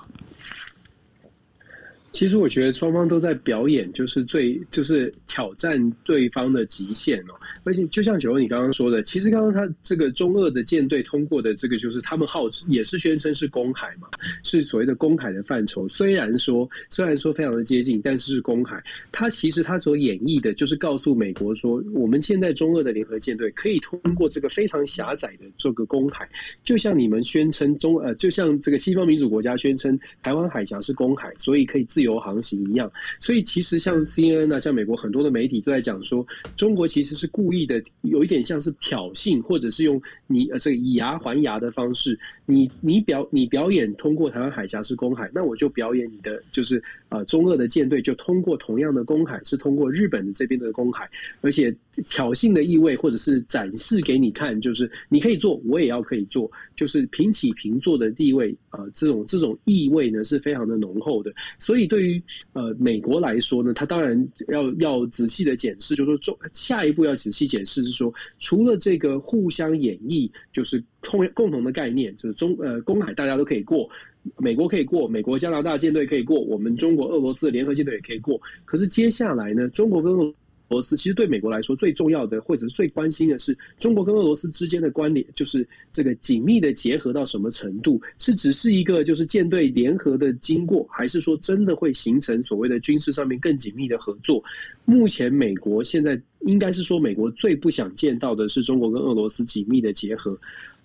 [2.13, 7.35] 其实我觉得双方都在表演，就是最就是挑战对方的极限哦。
[7.65, 14.09] 而且就像九欧你刚刚说的，其实刚刚他这个中俄的舰队通过的这个，就是他们号称也是宣称是公海嘛，
[14.43, 15.87] 是所谓的公海的范畴。
[15.87, 18.83] 虽然说虽然说非常的接近，但是是公海。
[19.13, 26.29] 他其实他所演绎的就是告诉美国说，我们现在中俄的联合舰队可以通过这个非常狭窄的这个公海，
[26.65, 51.07] 就像你们宣称中呃，就像这个西方民主国家宣称台湾海峡是公海，所以可以自自由航行一样，所以其实像 CNN 啊，像美国很多的媒体都在讲说，中国其实是故意的，有一点像是挑衅，或者是用你呃这个以牙还牙的方式，你你表你表演通过台湾海峡是公海，那我就表演你的就是呃中俄的舰队就通过同样的公海，是通过日本的这边的公海，
[51.43, 51.71] 而且
[52.07, 61.91] 挑衅的意味或者是展示给你看，就是你可以做，我也要可以做，就是平起平坐的地位，呃，这种这种意味呢是非常的浓厚的，所以。
[61.91, 73.91] 对于呃美国来说呢，他当然要要仔细的检视，就是说中下一步要仔细检视是说，除了这个互相演绎，就是共共同的概念，就是中呃公海大家都可以过，
[74.37, 78.41] 美国可以过，美国加拿大舰队可以过，我们中国俄罗斯的联合舰队也可以过。
[78.65, 80.35] 可是接下来呢，中国跟俄
[80.69, 88.01] 罗斯其实对美国来说最重要的，或者是最关心的是，中国跟俄罗斯之间的关联，就是这个紧密的结合到什么程度？
[88.19, 94.41] 是只是一个就是舰队联合的经过，还是说真的会形成所谓的军事上面更紧密的合作？
[94.85, 100.39] 目前美国现在应该是说，美国最不想见到的是中国跟俄罗斯紧密的结合。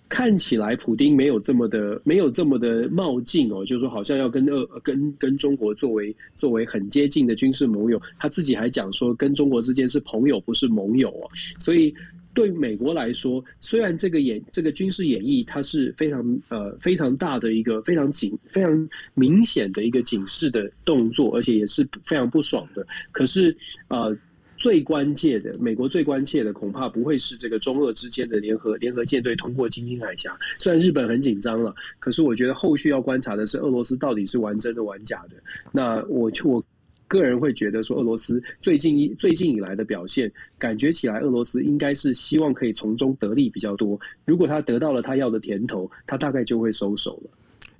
[0.08, 11.92] 看起来普丁没有这么的没有这么的冒进哦，就是说好像要跟呃跟跟中国作为作为很接近的军事盟友，他自己还讲说跟中国之间是朋友不是盟友哦，所以
[12.34, 23.56] 对美国来说，虽然这个演这个军事演绎它是非常呃非常大的一个非常警非常明显的一个警示的动作，而且也是非常不爽的，可是
[23.88, 24.16] 呃。
[24.58, 30.36] 最关键的，美国最关切的，恐怕不会是这个中俄之间的联合联合舰队通过经济海峡。
[30.58, 35.36] 虽然日本很紧张了，可是我觉得后续要观察的是俄罗斯到底是玩真的玩假的。
[35.72, 36.62] 那我我
[37.08, 43.98] 个人会觉得说，俄罗斯最近一最近以来的表现，感觉起来俄罗斯应该是希望可以从中得利比较多。
[44.24, 47.30] 如果他得到了他要的甜头，他大概就会收手了。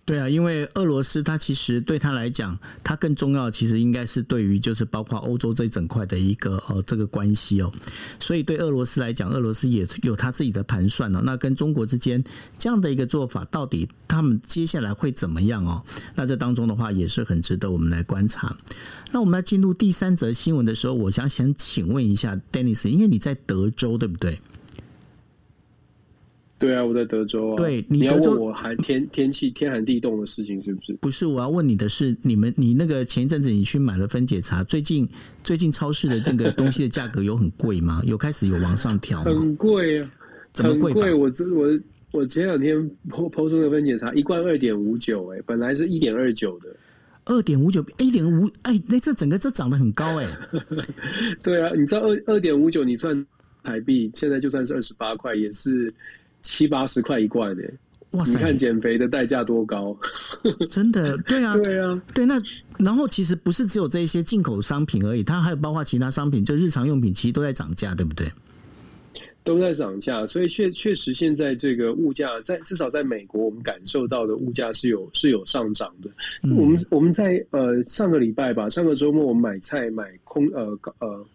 [0.07, 7.73] 对啊，因为俄罗斯它其实对他来讲，它更重要其实应该是对于就是包括欧洲这一整块的一个呃这个关系哦，
[8.21, 11.21] 所以对俄罗斯来讲，俄罗斯也有他自己的盘算哦。
[11.25, 12.23] 那跟中国之间
[12.57, 15.83] 这样的一个做法，到底他们接下来会怎么样哦？
[16.15, 18.57] 那这当中的话也是很值得我们来观察。
[19.11, 24.41] 那我们要进入第三则新闻的时候，我想想请问一下 Dennis，因为你在德州对不对？
[26.59, 27.57] 对啊，我在德州啊。
[27.57, 30.93] 对，你要问我寒天天气天寒地冻的事情是不是？
[30.95, 35.07] 不是，我要问你的是，你们你那个前一阵子你去买了分解茶，最近
[35.45, 38.01] 最近超市的那个东西的价格有很贵吗？
[38.07, 39.25] 有开始有往上调吗？
[39.25, 40.11] 很贵啊，
[40.55, 40.95] 怎么贵？
[40.95, 41.13] 贵？
[41.13, 41.79] 我这我
[42.13, 46.75] 我前两天抛抛出的分解茶一罐二点五九，哎，本来是一点二九的，
[47.27, 50.39] 二点五九，一点五，哎，那这整个这涨得很高哎、 欸。
[51.43, 53.27] 对啊，你知道二二点五九，你算
[53.63, 55.93] 台币，现在就算是二十八块，也是。
[56.47, 57.75] 七八十块一罐诶，
[58.13, 58.39] 哇塞！
[58.39, 59.97] 你看减肥的代价多高，
[60.71, 62.25] 真的，对啊，对啊，对。
[62.25, 62.41] 那
[62.79, 68.27] 然后其实不是只有这一些进口商品而已，它还有包括其他商品，就日常用品其实都在涨价，对不对？
[69.43, 76.11] 都在涨价，所以确确实现在这个物价在至少在美国，我们感受到的物价是有是有上涨的。
[76.43, 81.27] 嗯、我们我们在呃上个礼拜吧，上个周末我们买菜买空呃呃。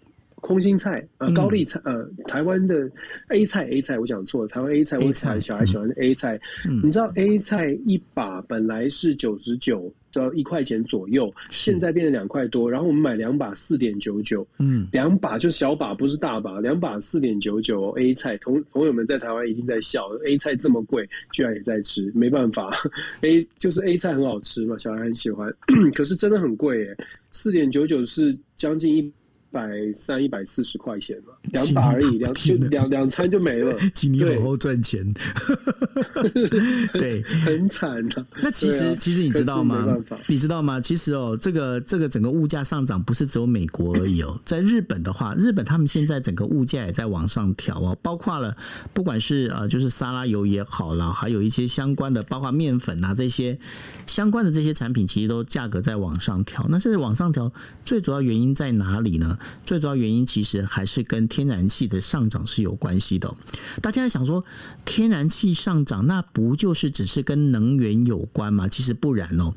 [0.52, 2.90] 空心菜，呃，高丽菜，呃，台湾的
[3.30, 6.38] A 菜，A 菜，我讲错了，台湾 A 菜，我菜小孩喜欢的 A 菜，
[6.68, 22.76] 嗯、你知道 A 菜一把本来是九十九到一块钱左右，现在变成两块多，然后我们买两把四点九九，嗯，两把就小把，不是大把，两把四点九九 A 菜，同朋友们在台湾一定在笑，A 菜这么贵，居然也在吃，没办法，
[23.24, 25.50] A 就是 A 菜很好吃嘛，小孩很喜欢，
[25.96, 26.98] 可是真的很贵耶，
[27.32, 29.10] 四点九九是将近一。
[29.52, 33.76] 百三、一百四十块钱嘛，两把而已，两就两两餐就没了。
[33.94, 35.12] 请你好好赚钱。
[36.94, 38.26] 对，很惨的。
[38.42, 39.98] 那其实、啊、其实你知道吗？
[40.28, 40.80] 你知道吗？
[40.80, 48.56] 其实哦，这个这个整个物价上涨不是只有美国而已哦，在日本的话，日本他们现在整个物价也在往上调哦，包括了
[48.94, 53.58] 不管是呃就是沙拉油也好了，还有一些相关的，包括面粉啊这些
[54.06, 56.66] 相关的这些产品，其实都价格在往上调。
[56.70, 57.52] 那这往上调
[57.84, 59.40] 最主要原因在哪里呢？
[59.66, 63.34] 最主要原因其实还是跟天然气的上涨是有关系的。
[63.82, 64.44] 大家想说，
[64.84, 68.68] 天然气上涨，那不就是只是跟能源有关吗？
[68.68, 69.54] 其实不然哦。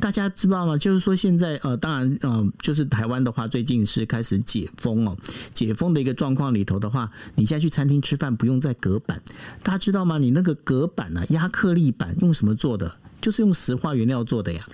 [0.00, 0.78] 大家知道吗？
[0.78, 5.14] 就是说现在呃，当然呃，就是台湾的话，最近是开始解封哦。
[5.52, 9.20] 解封的一个状况里头的话，你现在去餐厅吃饭不用再隔板。
[9.62, 10.16] 大家知道吗？
[10.16, 12.96] 你那个隔板啊，压克力板用什么做的？
[13.20, 14.64] 就是用石化原料做的呀，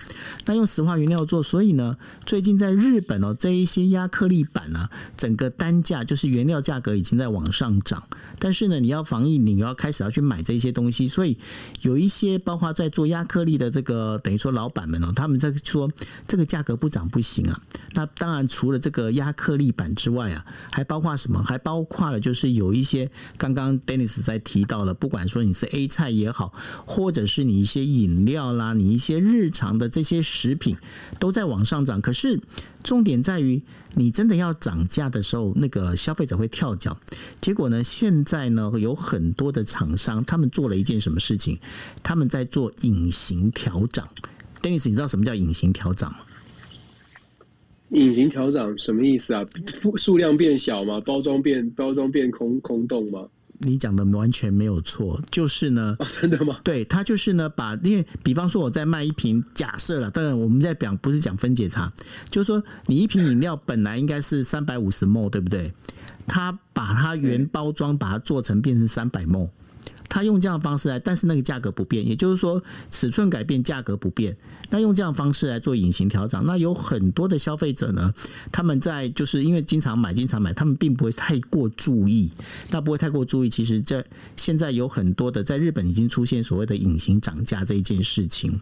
[0.45, 8.03] 那用石化原料做，所以呢，最近在日本哦，这一些亚克力板呢，整个单价就是原料价格已经在往上涨。
[8.37, 11.37] 但是呢，你要防疫，你要开始要去买这些东西，所以
[11.81, 15.91] 有一些包括在做亚克力的这个等于说老板们哦，他们在说
[16.27, 17.59] 这个价格不涨不行啊。
[17.93, 21.41] 那当然除了这个亚克力板之外啊，还包括什么？
[21.43, 26.53] 还包括了就是有一些刚刚 Dennis 在提到了，不管说你是 A 菜也好，
[26.85, 28.34] 或者是你一些饮料。
[28.35, 30.77] 要啦，你一些日常的这些食品
[31.19, 32.39] 都在往上涨，可是
[32.83, 33.61] 重点在于，
[33.95, 36.95] 你真的要涨价的时候，那个消费者会跳脚。
[37.41, 41.57] 结果呢，现在呢有很多的厂商，他们做了一件什么事情？
[42.03, 44.07] 他们在做隐形调涨。
[44.61, 46.19] Dennis，你知道什么叫隐形调涨吗？
[47.89, 49.43] 隐形调涨什么意思啊？
[49.95, 50.99] 数量变小吗？
[51.01, 53.27] 包装变包装变空空洞吗？
[53.59, 56.59] 你讲的完全没有错，就是呢，哦、 真的吗？
[56.63, 61.91] 对，他就是呢，把因为比方说我在卖一瓶，假设了，当然我们在讲不是讲分解茶，
[62.29, 65.73] 就是说你一瓶饮料本来应该是三百五十 ml，对不对？
[66.27, 69.49] 他把它原包装把它做成变成三百 ml，
[70.09, 74.35] 他用这样的方式来，但是那个价格不变，也就是说尺寸改变，价格不变。
[74.69, 78.13] 那用这样方式来做隐形调涨，那有很多的消费者呢，
[78.51, 82.29] 他们在就是因为经常买、经常买，他们并不会太过注意。
[82.71, 84.03] 那不会太过注意，其实这
[84.35, 88.59] 现在有很多的在日本已经出现所谓的隐形涨价这一件事情。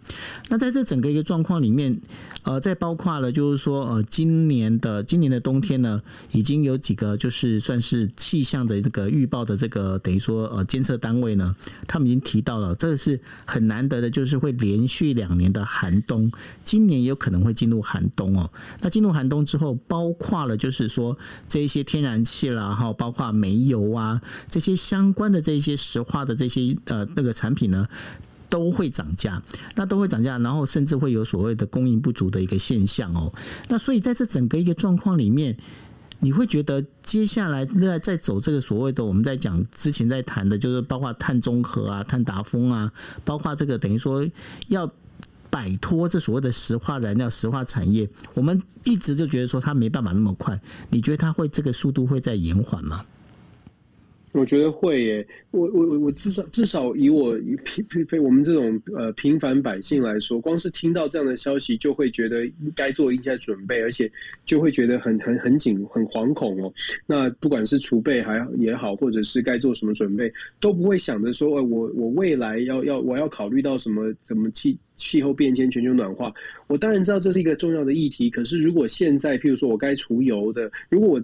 [0.50, 1.98] 那在这整个一个状况里面，
[2.44, 11.56] 呃，再包括了就是说，呃，今年的今年的冬天呢，已经有几个就是算是气象的这个预报的这个等于说呃监测单位呢，
[11.88, 15.93] 他们已经提到了，这个是很难得的，就是会连续两年的寒。
[15.94, 16.32] 寒冬，
[16.64, 18.50] 今年也有可能会进入寒冬哦。
[18.82, 21.16] 那进入寒冬之后，包括了就是说
[21.48, 27.88] 这一些天然气啦，哈，包括煤油啊这些相关的这些石化的这些呃那个产品呢，
[28.50, 29.42] 都会涨价。
[29.76, 33.32] 那都会涨价，然后甚至会有所谓的供应不足的一个现象哦。
[33.70, 35.56] 那所以在这整个一个状况里面，
[36.20, 42.92] 你会觉得接下来在在走这个所谓的我们在讲之前在谈的，就是包括碳中和啊、碳达峰啊，
[43.24, 44.28] 包括这个等于说
[44.70, 44.92] 要。
[45.54, 50.60] 摆脱这所谓的石化燃料、石化产业，我们一直就觉得说它没办法那么快。
[50.90, 53.06] 你觉得它会这个速度会再延缓吗？
[54.32, 64.12] 我觉得会耶，我我我至少至少以我平平非我们这种呃平凡百姓来说，光是听到这样的消息，就会觉得该做一些准备，而且
[64.44, 66.74] 就会觉得很很很紧、很惶恐哦。
[67.06, 74.76] 那不管是储备还也好，或者是该做什么准备，都不会想着说，呃，我我未来要要我要考虑到什么怎么去。
[74.96, 76.34] 气候变迁、全球暖化，
[76.68, 78.30] 我当然知道这是一个重要的议题。
[78.30, 81.24] 可是，如果现在，譬如说我该除油的，如果我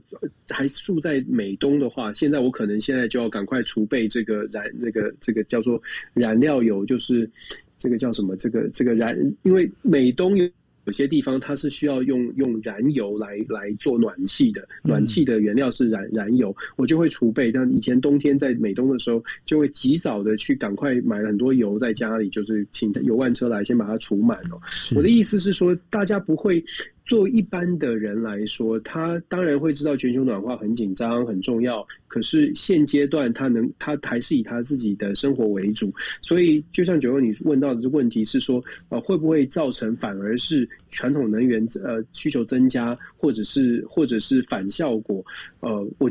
[0.50, 5.82] 还住在美东的话，现在我可能现在就要赶快储备这个燃，这个这个叫做
[6.14, 7.30] 燃料油，就是
[7.78, 8.36] 这个叫什么？
[8.36, 10.50] 这个这个燃，因为美东有。
[10.86, 17.52] 有些地方它是需要用用燃油来来做暖气的，暖气的原料是燃燃油，我就会储备。
[17.52, 24.60] 但以前冬天在美东的时候，就会及早的去赶快买很多油在家里，就是请油罐车来先把它储满哦。
[24.96, 26.64] 我的意思是说，大家不会。
[27.10, 31.84] 作为一般的人来说，他当然会知道全球暖化很紧张、很重要。
[32.08, 35.92] 可是现阶段，他能他还是以他自己的生活为主。
[36.22, 45.26] 所以，就像九问你问到的这问题是说，呃，会不会造成反而是传统能源呃需求增加，或者是或者是反效果？
[45.62, 46.08] 呃，我。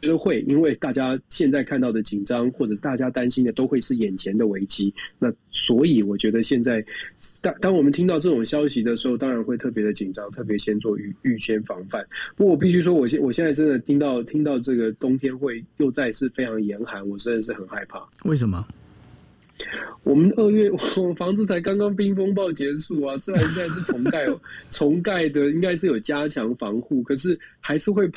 [0.00, 4.92] 觉得会，因为大家现在看到的紧张，或者大家担心的，都会是眼前的危机。
[5.18, 6.84] 那所以我觉得现在，
[7.40, 12.04] 当当我们听到这种消息的时候，当然会特别的紧张，特别先做预预先防范。
[12.36, 18.06] 不过我必须说，我现我现在真的听到听到这个冬天会又再是非常严寒，我真的是很害怕。
[18.24, 18.66] 为什么？
[20.04, 24.24] 我们二月 我们房子才刚刚冰风暴结束啊，虽然现在是重盖，
[24.70, 28.08] 重盖的应该是有加强防护，可是还是会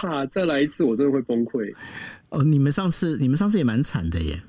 [0.00, 1.70] 怕再来一次，我真的会崩溃。
[2.30, 4.40] 哦，你们上次你们上次也蛮惨的耶。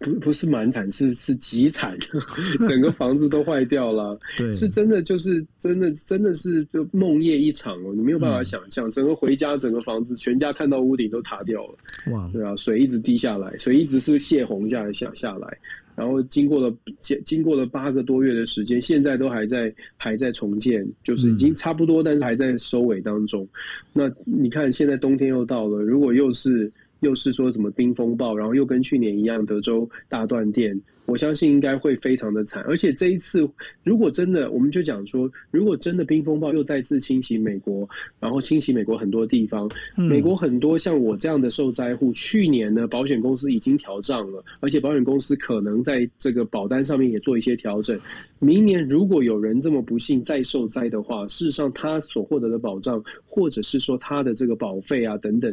[0.00, 1.96] 不不是蛮惨，是是极惨，
[2.68, 4.18] 整个房子都坏掉了。
[4.36, 7.94] 对，是真的，就是真的，真的是就梦夜一场哦！
[7.94, 11.78] 你没有办法想象，整个回家，整个房子，全家看到屋顶都塌掉了。
[12.10, 15.56] 哇，对啊，水一直滴下来，水一直是泄洪下来下下来，
[16.02, 23.46] 然后经过了经经过了八个多月的时间，现在都还在还在重建，就是已经差不多，但是还在收尾当中。
[23.92, 26.70] 那你看，现在冬天又到了，如果又是。
[27.02, 30.80] 又是说什么冰风暴，然后又跟去年一样，德州大断电。
[31.06, 33.46] 我相信应该会非常的惨，而且这一次
[33.82, 37.88] 如果真的，我们就讲说，如果真的冰风暴又再次侵袭美国，
[38.20, 47.98] 然后侵袭美国很多地方，美国很多像我这样的受灾户，去年呢保险公司已经调账了，而且保险公司可能在这个保单上面也做一些调整。
[48.38, 55.52] 明年如果有人这么不幸再受灾的话，事实上他所获得的保障，或者是说他的这个保费啊等等，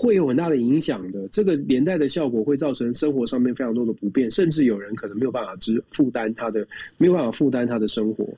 [0.00, 1.26] 会有很大的影响的。
[1.32, 4.94] 这个连带的效果会造成生活上面非常多的不便，甚至有人。
[4.94, 8.28] 可能没有办法支负担他的，没有办法负担他的生活。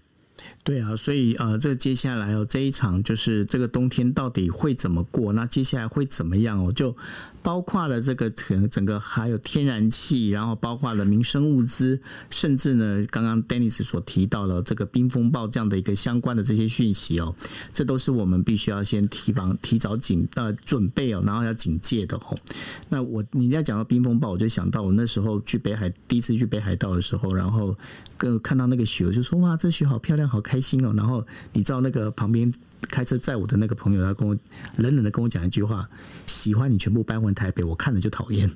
[0.65, 5.33] 对啊，所以呃，这接下来哦，这一场就是这个冬天到底会怎么过？
[5.33, 6.73] 那接下来会怎么样哦？
[6.73, 6.97] 就。
[7.43, 17.35] 包括了这个可能整个还有天然气，然后包括了民生物资，甚至呢，刚刚 Dennis 所提到了这个冰风暴这样的一个相关的这些讯息哦，
[17.73, 22.39] 这都是我们必须要先提防、提早警呃准备哦，然后要警戒的吼。
[22.89, 27.77] 那我你要讲到冰风暴，我就想到我那时候去北海第一次去北海道的时候，然后
[28.19, 30.93] 跟看到那个雪，我就说哇，这雪好漂亮，好开心哦。
[30.97, 32.53] 然后你知道那个旁边。
[32.89, 34.37] 开车载我的那个朋友，他跟我
[34.77, 35.89] 冷冷的跟我讲一句话
[36.27, 38.49] ：“喜欢你全部搬回台北，我看了就讨厌。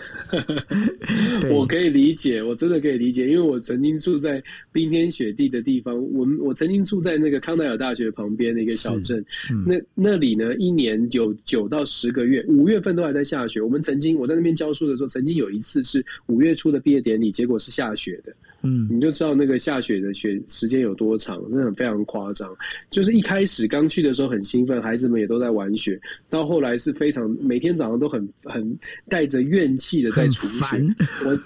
[1.50, 5.96] ”我可以理解，我真的可以理解，因为我曾经住在冰天雪地的地方。
[6.12, 13.60] 我我曾经住在那个康奈尔大学旁边的一个小镇，嗯、那那里呢，一年有九到十个月，五月份都还在下雪。
[13.60, 18.34] 我们曾经我在那边教书的时候，曾经有一次是五月初的毕业典礼，结果是下雪的。
[18.62, 22.48] 嗯，你就知道那个下雪的雪时间有多长，那很非常夸张。
[22.90, 25.98] 就是一开始刚去的时候很兴奋，孩子们也都在玩雪，
[26.28, 30.94] 到后来是非常每天早上都很很带着怨气的在除雪，很
[31.24, 31.38] 我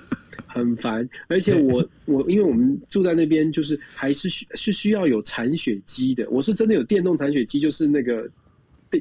[0.47, 1.09] 很烦。
[1.29, 6.29] 而且我 我因为我们住在那边，就是还是需是需要有铲雪机的。
[6.31, 8.29] 我是真的有电动铲雪机，就是那个。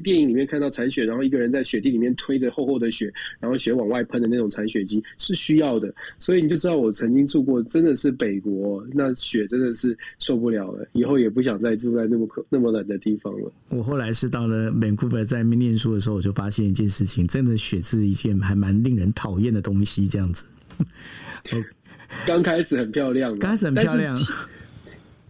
[0.00, 13.52] 电影里面看到铲雪，然后一个人在雪地里面推着厚厚的雪，然后雪往外喷的那种铲雪机是需要的，所以你就知道我曾经住过，真的是北国，那雪真的是受不了了，以后也不想再住在那么可那么冷的地方了。
[13.70, 20.44] 我后来是到了 Vancouver 在那边念书的时候，我就发现一件事情，真的雪是一件还蛮令人讨厌的东西，这样子。
[22.26, 24.16] 刚开始很漂亮，刚开始很漂亮。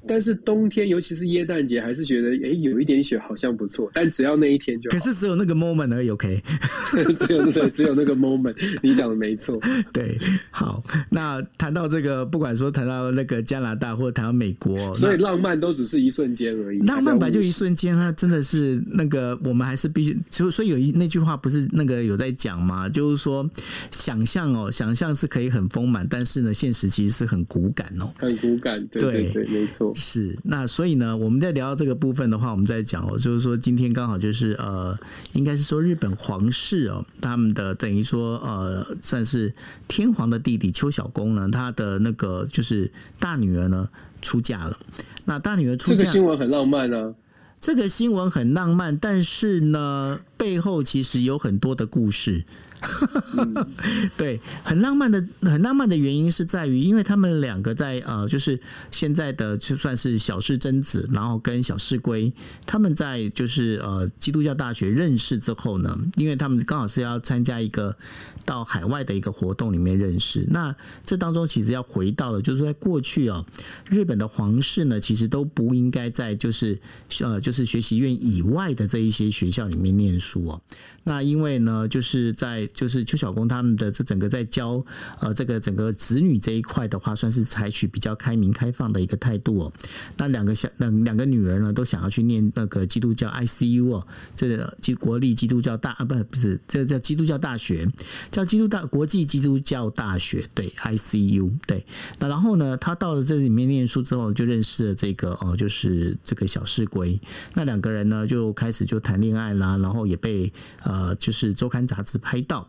[0.07, 3.91] 但是冬天，尤其是耶诞节，还是觉得哎、欸，有一点雪好像不错。
[3.95, 4.97] 但只要那一天就好。
[4.97, 6.43] 可是只有那个 moment 而已，OK？
[7.21, 8.55] 只有对，只有那个 moment。
[8.83, 9.59] 你讲的没错。
[9.93, 10.19] 对，
[10.51, 10.83] 好。
[11.11, 16.79] 那谈到这个，不管说谈到那个加拿大，或者谈到美国，所以浪漫都只是一瞬间而已。
[16.81, 20.17] 浪漫本来就一瞬间，它真的是那个，我们还是必须。
[20.31, 22.89] 就所以有一那句话不是那个有在讲吗？
[22.89, 23.49] 就是说，
[23.91, 28.85] 想象哦，想象是可以很丰满，但是呢，现实其实是很骨感哦，很骨感。
[28.89, 29.94] 对对对，没错。
[29.95, 34.99] 是，那所以呢，我们在聊到这个部分的话，我们在讲哦，就是说今天刚好就是呃，
[35.33, 39.53] 应该是说日本皇室哦，他们的等于说呃，算是
[39.89, 43.89] 天皇的弟弟邱小公呢，他的那个就是大女儿呢
[44.21, 44.77] 出嫁了。
[45.25, 47.15] 那大女儿出嫁，这个新闻很浪漫啊。
[47.61, 52.45] 这个新闻很浪漫，但是呢，背后其实有很多的故事。
[54.17, 58.61] 对，很浪漫的，很浪漫的原因是在于，因为他们两个在呃，就是
[58.91, 62.33] 现在的就算是小室贞子，然后跟小室圭，
[62.67, 67.97] 他们在就是呃基督教大学认识之后呢，因为他们刚好是要参加一个
[68.45, 70.47] 到海外的一个活动里面认识。
[70.51, 70.75] 那
[71.05, 73.45] 这当中其实要回到的，就是在过去哦，
[73.87, 76.79] 日本的皇室呢，其实都不应该在就是
[77.21, 80.61] 呃就是学习院以外的这一些学校里面念书哦。
[81.05, 84.83] 那因为呢，就是在就是邱小公他们的这整个在教
[85.21, 89.73] 呃这个整个子女这一块的话，算是采取比较开明开放的一个态度哦。
[90.17, 97.87] 那两个小两两个女儿呢，都想要去念那个基督教 ICU 哦，这个基国立基督教大啊不不是这个叫基督教大学，
[98.31, 101.85] 叫基督大国际基督教大学对 ICU 对。
[102.19, 107.21] 那然后呢，他到了这里面念书之后，就认识了这个哦，就是这个小室圭。
[107.53, 110.15] 那两个人呢就开始就谈恋爱啦，然后也。
[110.15, 110.53] 也被
[110.85, 112.67] 呃呃就是周刊杂志拍到。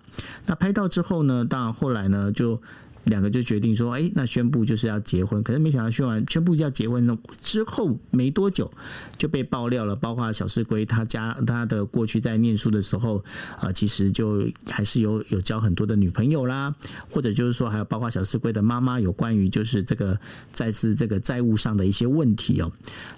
[0.47, 2.59] 那拍到之后呢，当然后来呢就。
[3.05, 5.41] 两个就决定说，哎，那宣布就是要结婚。
[5.43, 8.71] 可是没想到宣完宣布就要结婚呢之后没多久
[9.17, 13.23] 就被爆料了，包括小四龟他家他的过去在念书的时候，
[13.61, 16.73] 呃，其实就还是有有交很多的女朋友啦，
[17.07, 20.19] 或者就是说还有包括小四龟的妈妈有关于就是这个
[20.51, 22.71] 再次这个债务上的一些问题哦。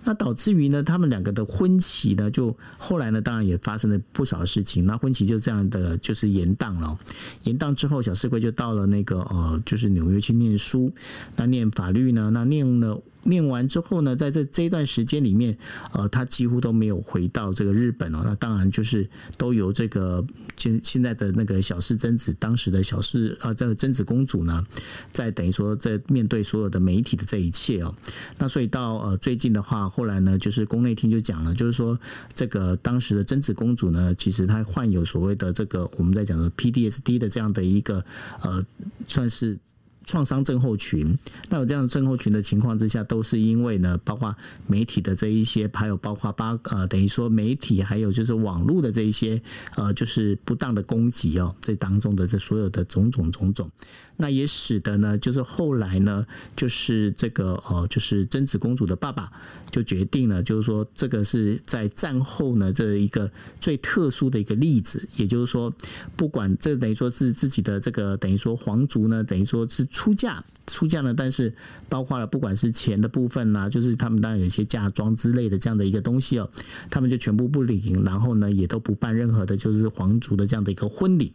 [0.04, 4.86] 那导致于呢，他们两个的婚期呢，就后来呢，当然也发生了不少事情。
[4.86, 7.00] 那婚期就这样的就是延宕了，
[7.44, 9.76] 延宕之后，小四龟就到了那个呃就。
[9.78, 10.91] 就是纽约去念书，
[11.36, 12.32] 那念法律呢？
[12.34, 12.97] 那念呢。
[13.28, 15.57] 念完之后呢，在这这一段时间里面，
[15.91, 18.21] 呃，他几乎都没有回到这个日本哦。
[18.23, 19.07] 那当然就是
[19.38, 20.25] 都由这个
[20.55, 24.65] 现现在的那个小室真子，当时的小室呃，这个真子公主呢，
[25.11, 27.93] 在等于说在面对所有的媒体的这一切哦。
[28.38, 31.99] 那所以到呃最近的话，后来呢，就是宫内厅就讲了，就是说
[32.34, 38.03] 这个当时的真子公主呢，其实她患有所谓的这个我们在讲的 PDSD 的这样的一个
[38.41, 38.65] 呃，
[39.07, 39.57] 算是。
[40.08, 41.16] 创伤症候群，
[41.49, 44.34] 那有这样的症候群的情况之下，都是因为呢，包括
[44.66, 49.39] 媒体的这一些，还有包括八呃，等于说媒体还有就是网络的这一些
[49.76, 53.70] 呃，就是不当的攻击哦，这当中的这所有的种种种种，
[54.18, 59.32] 那也使得呢，就是后来呢，就是这个呃，就是贞子公主的爸爸。
[59.70, 65.07] 就决定了，就是说，这个是在战后呢，这一个最特殊的一个例子。
[65.18, 65.72] 也就是说，
[66.15, 70.43] 不管这等于说是自己的这个等于说皇族呢，等于说是出嫁。
[70.68, 71.53] 出嫁呢，但是
[71.90, 76.50] 包括了不管是钱的部分呐，就是他们当然有一些嫁妆之类的这样的一个东西哦，
[76.90, 81.32] 他们就全部不领，然后呢也都不办任何的，就是皇族的这样的一个婚礼。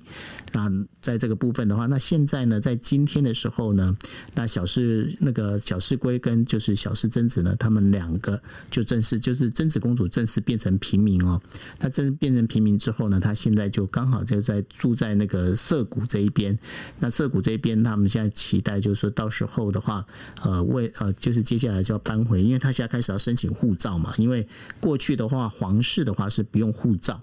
[0.52, 3.96] 那在这个部分的话，那现在呢，在今天的时候呢，
[4.34, 8.40] 那小室那个小室圭跟就是小室真子呢，他们两个
[8.70, 11.40] 就正式就是贞子公主正式变成平民哦。
[11.78, 16.58] 那真变成平民之后呢，他现在就刚好就在住在那个涩谷这一边。
[16.98, 19.12] 那涩谷这一边，他们现在期待就是说。
[19.14, 20.04] 到时候的话，
[20.44, 24.12] 呃，为呃，就是接下来就要搬回，因为他现在开始要申请护照嘛。
[24.18, 24.46] 因为
[24.80, 27.20] 过去的话，皇室的话是不用护照，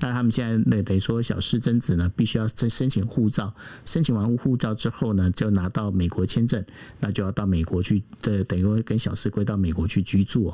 [0.00, 3.52] 那他们现在那等于说小室贞子呢，必须要申申请护照。
[3.84, 6.64] 申请完护照之后呢，就拿到美国签证，
[7.00, 10.52] 那就要到美国去，的等于说跟小室圭到美国去居住。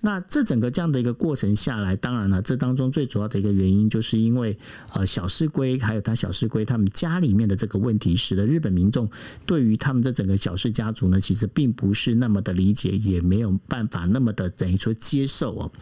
[0.00, 4.56] 那这整个这样的一个过程下来，当然了，这当中最主要的一个原因，就是因为
[4.94, 9.10] 呃小室圭还有他小室圭他们家里面的这个问题，使得日本民众
[9.44, 15.72] 对于他们这整个小氏家族呢，其实并不是那么的理解，也没有办法那么的等于说接受哦。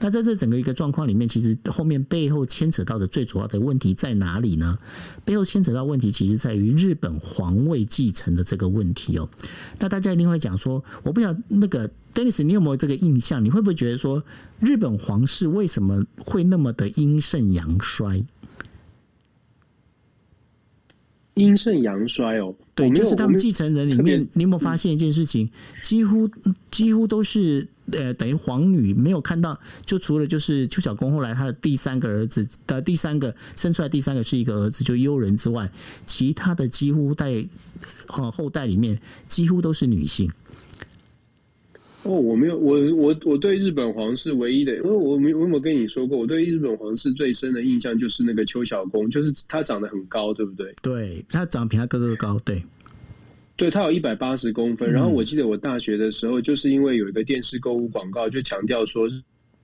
[0.00, 4.76] 那在这整个一个状况里面，其实后面背后牵扯到的最主要的问题在哪里呢？
[5.24, 9.28] 背后牵扯到问题，其实在于日本皇位继承的这个问题哦。
[9.78, 11.88] 那大家一定会讲说，我不想那个。
[12.14, 13.44] Dennis，你有没有这个印象？
[13.44, 14.22] 你会不会觉得说，
[14.60, 18.24] 日本皇室为什么会那么的阴盛阳衰？
[21.34, 25.48] 阴盛阳衰哦，对，就是他们继承人里面，你有没有发现一件事情？
[25.82, 26.30] 几乎
[26.70, 35.72] 几乎都是呃，等于皇女没有看到，就除了就是邱小公后来他的第三个儿子的第三个生出来第三个是一个儿子，就悠人之外，
[36.06, 37.48] 其他的几乎在
[38.08, 40.30] 呃后代里面几乎都是女性。
[42.04, 50.74] 哦，我没有，我我我对日本皇室唯一的，因为我没我有没有跟你说过，我对日本皇室最深的印象就是那个邱小公，就是他长得很高，对不对？
[50.82, 52.62] 对，他长得比他哥哥高，对，
[53.56, 54.92] 对他有一百八十公分。
[54.92, 59.08] 然后我记得我大学的时候，就是因为有一个电视购物广告，就强调说。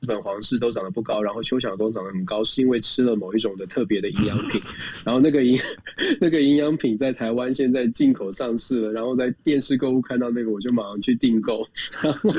[0.00, 4.60] 日本皇室都长得不高，然后秋篠宫长得很高，是因为吃了某一种的特别的营养品。
[5.04, 5.58] 然后那个营
[6.20, 11.66] 那个营养品在台湾现在进口上市了，然后在电视购物看到那个，我就马上去订购。
[12.02, 12.30] 然后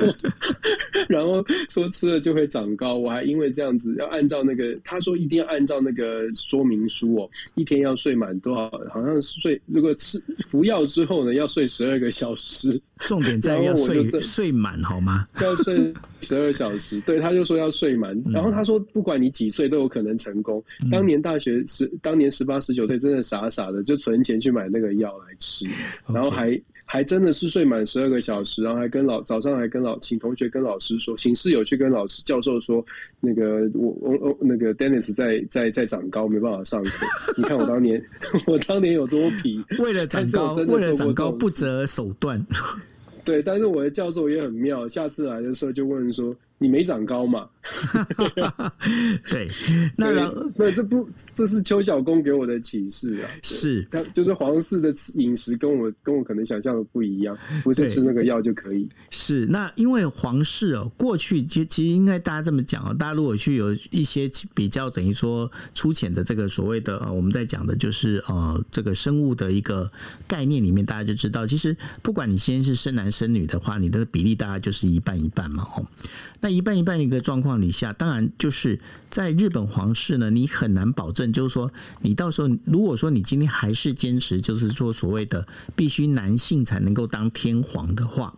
[1.10, 8.70] 然后说吃了就会长高，我还因为这样子要按照那个他说一定要按照那个说明书哦，一天要睡满多少？
[8.90, 12.80] 好像是睡如果吃服药之后呢，要睡十二个小时。
[13.06, 15.24] 重点在要睡睡满好吗？
[15.42, 17.00] 要睡十二小时。
[17.02, 18.20] 对，他就说要睡满。
[18.32, 20.64] 然后他说，不管你几岁都有可能成功。
[20.92, 25.66] 当年大学十，当年十八十九岁，真的傻傻的就存钱去买那个药来吃，
[26.14, 26.60] 然后还。
[26.92, 32.84] 还真的是睡满十二个小时，然后还跟老早上还跟老请同学跟老师说，请室友去跟老师教授说，
[33.20, 37.06] 那个我我我那个 Dennis 在在在长高，没办法上课。
[37.38, 38.04] 你看我当年
[38.48, 42.44] 我当年有多皮，为了长高，为了长高不择手段。
[43.30, 47.48] 对，但是我的教授也很妙，下次来的时候就问说，你没长高嘛？
[49.30, 49.48] 对，
[49.98, 53.30] 那然那这不这是邱小公给我的启示啊。
[53.44, 58.88] 是，就是皇室的饮食跟我跟我可能想象的不一样，不是吃那个药就可以。
[59.10, 69.90] 是，那因为皇室哦，过去其其实应该大家这么讲哦，大家如果去有一些比较等于说粗浅的这个所谓的呃我们在讲的就是呃这个生物的一个
[70.28, 75.86] 概念里面，大家就知道，其实不管你先是生男生女的话，你的比例大概就是一半一半嘛，哦。
[76.42, 78.80] 那一半一半一个状况况底下，当然就是
[79.10, 81.72] 在日本皇室呢，你很难保证，就是说
[82.02, 88.36] 你到时候如果说你今天还是坚持，就是说所谓的必须男性才能够当天皇的话，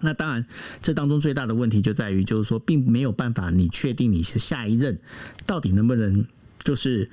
[0.00, 0.44] 那当然
[0.82, 4.98] 这当中最大的问题就在于，就是说并没有办法你确定你是下一任
[5.46, 6.26] 到底能不能
[6.62, 7.10] 就是。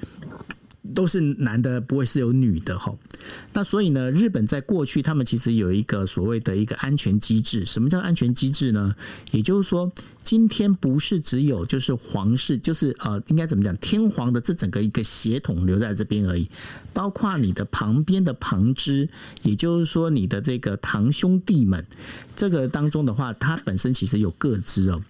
[0.96, 2.96] 都是男的，不会是有女的哈。
[3.54, 7.66] 那所以呢，日本在过去他们其实有一个所谓的一个安全机制。
[7.66, 8.96] 什么叫安全机制呢？
[9.32, 9.92] 也就是说，
[10.24, 16.48] 今天不是只有就是皇室，就是呃，应该怎么讲，天皇的这整个一个血统留在这边而已，
[16.94, 19.10] 包括你的旁边的旁支，
[19.42, 21.86] 也就是说你的这个堂兄弟们。
[22.36, 25.02] 这个当中的话，它本身其实有各支哦。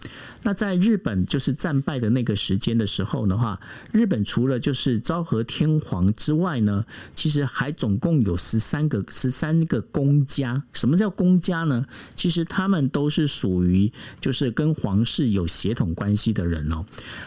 [0.41, 3.59] 那在日本就是战败的那个时间的时候的话，
[3.91, 6.83] 日本除了就是昭和天皇之外呢，
[7.13, 10.63] 其实还总共有十三个十三个公家。
[10.73, 11.85] 什么叫公家呢？
[12.15, 16.85] 其实他们都是属于就是跟皇是有血统关系的人哦。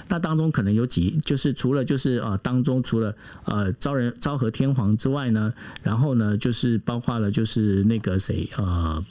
[0.09, 3.15] 那当中可能有几，就是除了就是呃当中除了
[3.45, 5.53] 呃昭仁昭和天皇之外呢，
[5.83, 9.05] 然后呢就是包括了就是那个谁呃。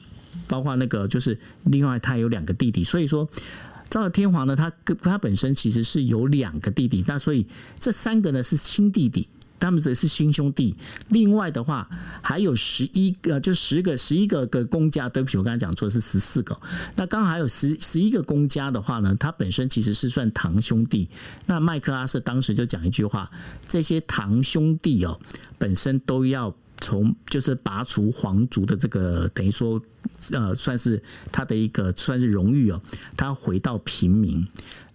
[0.48, 3.30] 包括那个，就是另外他有两个弟弟，所以说
[3.90, 7.46] 昭和天皇呢，他他本身其实是有两个弟弟，那所以
[7.80, 9.28] 这三个呢是亲弟弟，
[9.62, 10.76] 他们这是亲兄弟。
[11.08, 11.88] 另外的话
[12.22, 16.60] 还有十一个，就十个十一个个公家，对不起，我刚才讲错是十四个。
[16.98, 21.08] 那刚好还有十十一个公家的话呢，他本身其实是算堂兄弟。
[21.46, 23.32] 那麦克阿瑟当时就讲一句话：
[23.70, 25.18] 这些堂兄弟哦，
[25.58, 26.54] 本身都要。
[26.84, 29.80] 从就是拔除皇族的这个等于说，
[30.32, 31.00] 呃，算是
[31.32, 32.82] 他的一个算是荣誉哦，
[33.16, 34.44] 他回到平民。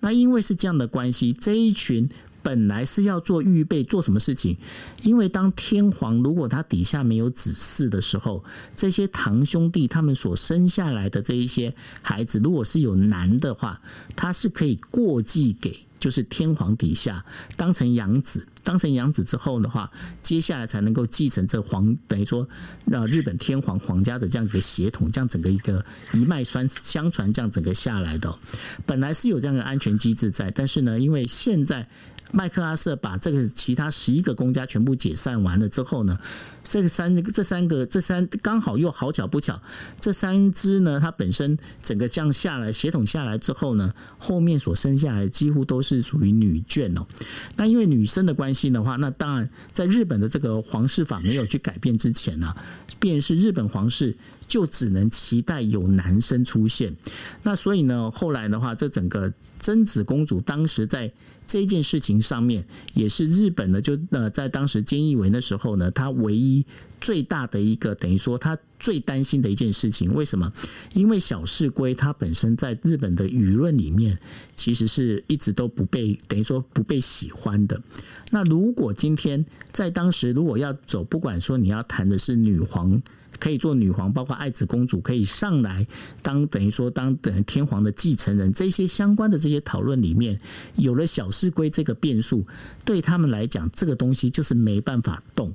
[0.00, 2.08] 那因为是这样的关系，这一群
[2.47, 4.57] 本来是要做预备做什么事情？
[5.03, 8.44] 因为当天皇如果他底下没有子嗣的时候，
[8.76, 13.80] 这些堂兄弟他们所生下来的这一些孩子，如果是有男的话，
[14.14, 15.76] 他是可以过继给。
[15.99, 17.24] 就是天皇底下
[17.57, 19.90] 当成养子，当成养子之后的话，
[20.22, 22.47] 接下来才能够继承这皇，等于说
[22.84, 28.32] 让日本天皇皇家的这样一个血统，这样整个一个一脉相相传，这样整个下来的，
[28.84, 31.88] 本来是有这样的安全机制在，但是呢，因为现在。
[32.33, 36.18] 麦克阿瑟把这个其他十一个公家全部解散完了之后呢，
[36.64, 39.61] 这个三这三个这三刚好又好巧不巧，
[40.01, 47.07] 这三只呢，它本身整个这样下来血统下来之后呢，后面所生下来几乎都是属于女眷哦。
[47.57, 52.53] 那因为女生的关系的话，那当然在日本的这个皇室法没有去改变之前呢，
[52.99, 54.14] 便是日本皇室
[54.49, 56.95] 就只能期待有男生出现。
[57.45, 61.11] 那所以呢，后来的话，这整个真子公主当时在。
[61.47, 66.64] 这件事情上面也是日本呢，就呃在当时菅义伟的时候呢，他唯一
[67.01, 70.53] 最大的一个等于说他最担心的一件事情，为什么？
[70.92, 74.18] 因为小室圭他本身在日本的舆论里面
[74.57, 77.80] 其实是一直都不被等于说不被喜欢的。
[78.30, 83.01] 那如果今天在当时如果要走，不管说你要谈的是女皇。
[83.39, 85.87] 可以做女皇，包括爱子公主可以上来
[86.22, 90.39] 当等于说当等天皇的继承人，这些相关的这些讨论里面，
[90.76, 92.47] 有了小室圭这个变数，
[92.84, 95.53] 对他们来讲，这个东西就是没办法动。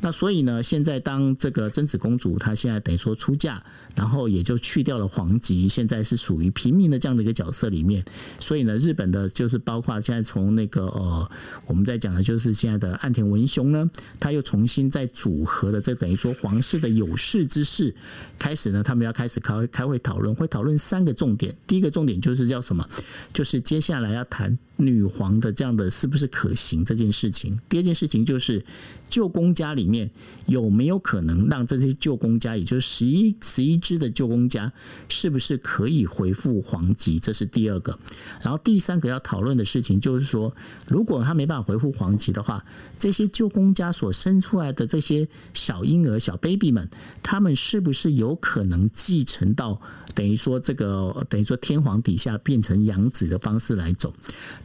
[0.00, 3.62] 那所以呢，现在当这个贞子公主她现在等于说出嫁，
[3.94, 8.04] 然后也就去掉了皇籍，现在是属于平民的这样的一个角色里面。
[8.38, 11.30] 所以呢，日本的就是包括现在从那个呃，
[11.66, 13.90] 我们在讲的就是现在的岸田文雄呢，
[14.20, 17.16] 他又重新再组合的这等于说皇室的有。
[17.22, 17.94] 事之事
[18.36, 21.54] 开始呢，他们要开始开开会讨论，会讨论三个重点。
[21.68, 22.84] 第一个重点就是叫什么？
[23.32, 27.56] 就是接下来要谈女皇的这样的是不是可行这件事情。
[27.68, 28.64] 第二件事情就是。
[29.12, 30.10] 旧公家里面
[30.46, 34.72] 有没有可能让这些旧公家，也就是十一十一只的旧公家，
[35.10, 37.18] 是不是可以恢复皇籍？
[37.18, 37.98] 这是第二个。
[38.40, 40.56] 然后第三个要讨论的事情就是说，
[40.88, 42.64] 如果他没办法恢复皇籍的话，
[42.98, 46.88] 这些旧公家所生出来的这些小婴儿、小 baby 们，
[47.22, 49.78] 他们是不是有可能继承到？
[50.14, 54.12] 等于说这个等于说天皇底下变成养子的方式来走？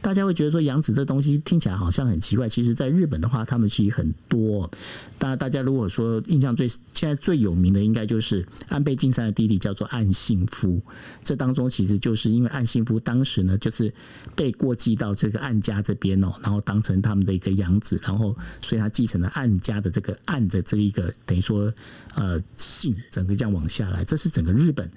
[0.00, 2.48] 大家会觉得说养子这东西听起来好像很奇怪。
[2.48, 4.70] 其实，在日本的话，他们其实很多。
[5.18, 10.80] 当然大家如果说印象最现在最有名的，应该就是安倍晋三的弟弟叫做岸信夫。
[11.24, 13.92] 这当中其实就是因为岸信夫当时呢，就是
[14.36, 21.72] 被过继到这个岸家这边哦，然后当成他们的一个养子，然后所以他继承了岸家的这个岸的这一个等于说
[22.14, 24.88] 呃姓，整个这样往下来，这是整个日本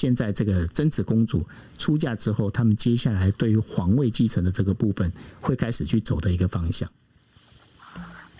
[0.00, 1.46] 现在这个贞子公主
[1.76, 6.90] 出嫁之后，他们接下来对于皇位继承的这个部分会开始去走的一个方向。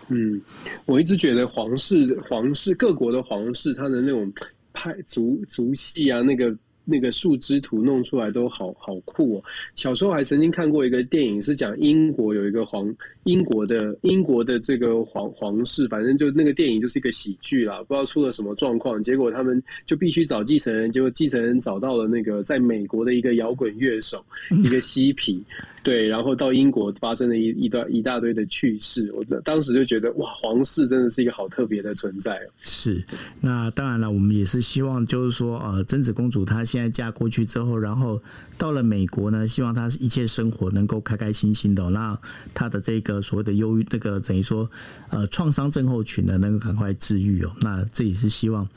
[0.09, 0.41] 嗯，
[0.87, 4.33] 我一直觉得皇室、皇室各国的皇室，他的那种
[4.73, 6.57] 派族族系啊，那个
[6.91, 9.43] 那个树枝图弄出来都好好酷哦。
[9.77, 12.93] 小时候还曾经看过一个电影，是讲英国有一个皇
[13.25, 25.43] 英国的英国的这个皇皇室，反正就那个电影就是一个喜剧啦，不知道出了什么状况，结果他们就必须找继承人，结果继承人找到了那个在美国的一个摇滚乐手，一个嬉皮。
[25.83, 32.39] 对，然后到英国发生了一一段一大堆的趣事，我当时就觉得哇，皇室真的是一个好特别的存在。
[32.63, 33.03] 是，
[33.41, 38.23] 那当然了，我们也是希望，就是说，呃，贞子公主她现在嫁过去之后，然后
[38.59, 41.89] 到了美国呢，希望她一切生活能够开开心心的。
[41.89, 42.19] 那
[42.53, 44.71] 她的这个所谓的忧郁，这个等于说，
[45.09, 47.51] 呃，创伤症候群呢，能够赶快治愈哦。
[47.63, 48.69] 那这也是希望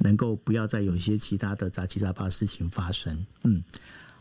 [0.00, 3.16] 能够不要再有一些其他的杂七杂八事情发生。
[3.44, 3.62] 嗯。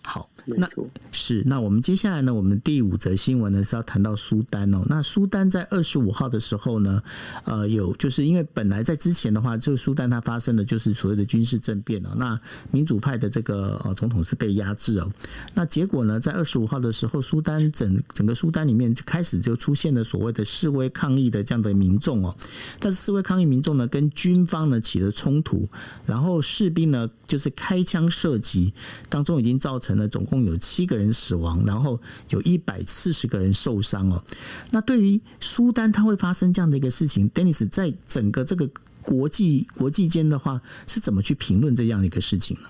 [0.03, 0.67] 好，那
[1.11, 2.33] 是那我们接下来呢？
[2.33, 4.81] 我们第五则新闻呢是要谈到苏丹哦。
[4.87, 7.03] 那苏丹在二十五号的时候呢，
[7.45, 12.09] 呃，有就是因为本来在之前的话，就苏丹它发生的就是所谓的军事政变哦。
[12.15, 12.39] 那
[12.71, 15.13] 民主派的这个呃总统是被压制哦。
[15.53, 22.35] 那结果呢，在二十五号的时候，苏丹整整个苏丹里面开始就出现了所谓的示威抗议的这样的民众哦。
[22.79, 25.69] 但是示威抗议民众呢，跟军方呢起了冲突，
[26.07, 28.73] 然后士兵呢就是开枪射击，
[29.07, 29.90] 当中已经造成。
[30.07, 34.23] 总共有七个人死亡，然后有一百四十个人受伤哦。
[34.71, 38.69] 那对于苏丹，它会发生这样的一个事情，Dennis 在整个这个
[39.01, 42.67] 国际国际间的话，是怎么去评论这样一个事情呢？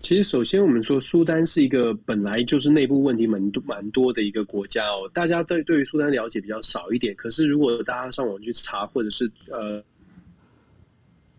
[0.00, 5.08] 其实，首先我们说，苏丹是一个本来就是内部问题蛮多蛮多的一个国家哦。
[5.14, 9.82] 大家对对于苏丹了解比较少一点，可是如果大家上网去查，或者是呃。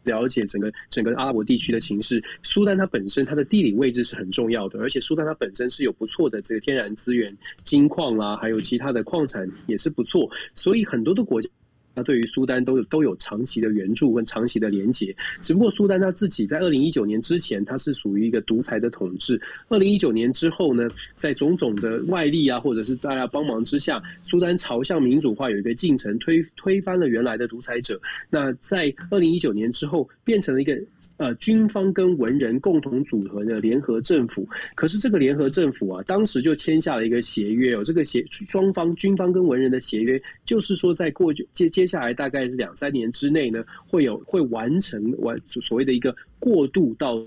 [0.03, 11.49] 了解整个整个阿拉伯地区的情势，苏丹它本身它的地理位置是很重要的，而且苏丹它本身是有不错的这个天然资源、金矿啊，还有其他的矿产也是不错，所以很多的国家。
[11.95, 19.39] 他对于苏丹都都有长期的援助跟长期的连结，只不过苏丹他自己在二零一九年之前，他是属于一个独裁的统治。
[19.69, 28.01] 二零一九年之后呢，在种种的外力啊，或者是大家帮忙之下，苏丹朝向民主化有一个进程，推推翻了原来的独裁者。
[28.27, 30.75] 那在二零一九年之后，变成了一个
[31.17, 34.47] 呃军方跟文人共同组合的联合政府。
[34.73, 41.82] 可是这个联合政府啊，当时就签下了一个协约哦，这个协双方军方跟文人的协约，就是说在过去接接。
[41.83, 47.21] 接下来大概是两三年之内呢，会有会完成完所谓的一个过渡到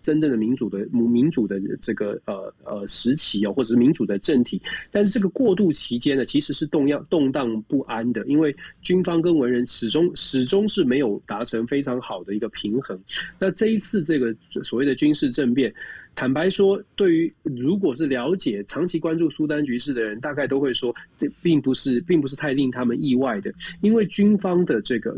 [0.00, 4.58] 真正的民主的民主的这个呃呃时期哦，或者是民主的政体。
[4.90, 8.50] 但是这个过渡期间呢，其实是动摇动荡不安的，因为
[8.80, 12.98] 军方跟文人始终始终是没有达成非常好的一个平衡。
[13.38, 14.34] 那这一次这个
[14.64, 15.70] 所谓的军事政变。
[16.18, 23.52] 坦白说，对于如果是了解、长期关注苏丹局势的人，大概都会说，这并不是，并不是太令他们意外的。
[23.82, 25.16] 因为军方的这个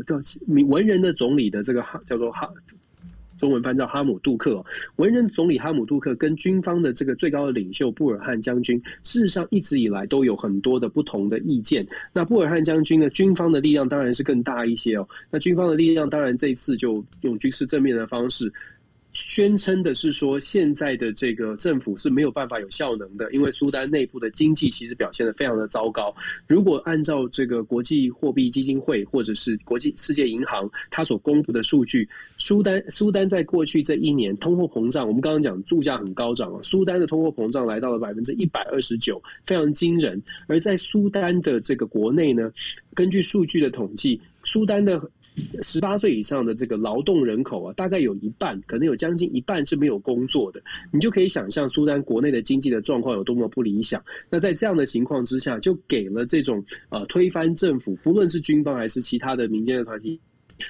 [0.67, 2.47] 文人的总理的这个哈叫做哈，
[3.35, 4.63] 中文翻叫哈姆杜克，
[4.97, 11.83] 文人总理哈姆杜克跟军方的这个最高的领袖布尔汉将军，事实上一直以来都有很多的不同的意见。
[12.13, 15.09] 那布尔汉将军呢，军方的力量当然是更大一些哦。
[15.31, 18.53] 那军方的力量当然这一次就用军事正面的方式。
[19.13, 26.15] 宣称的是说，现在的这个政府是没有办法有效能的，因为苏丹内部的经济其实表现得非常的糟糕。
[26.47, 32.07] 如果按照这个国际货币基金会或者是国际世界银行它所公布的数据，
[32.37, 40.21] 苏丹苏丹在过去这一年通货膨胀，我们刚刚讲物价很高涨啊，苏丹的通货膨胀来到了百分之一百二十九，非常惊人。
[40.47, 42.49] 而在苏丹的这个国内呢，
[42.93, 45.01] 根据数据的统计，苏丹的。
[45.61, 50.61] 十八岁以上的这个劳动人口啊，大概有一半，可能有将近一半是没有工作的。
[50.91, 54.03] 你就可以想象苏丹国内的经济的状况有多么不理想。
[54.29, 60.19] 那在这样的情况之下，就给了这种呃推翻政府，不论是军方还是其他的民间的团体。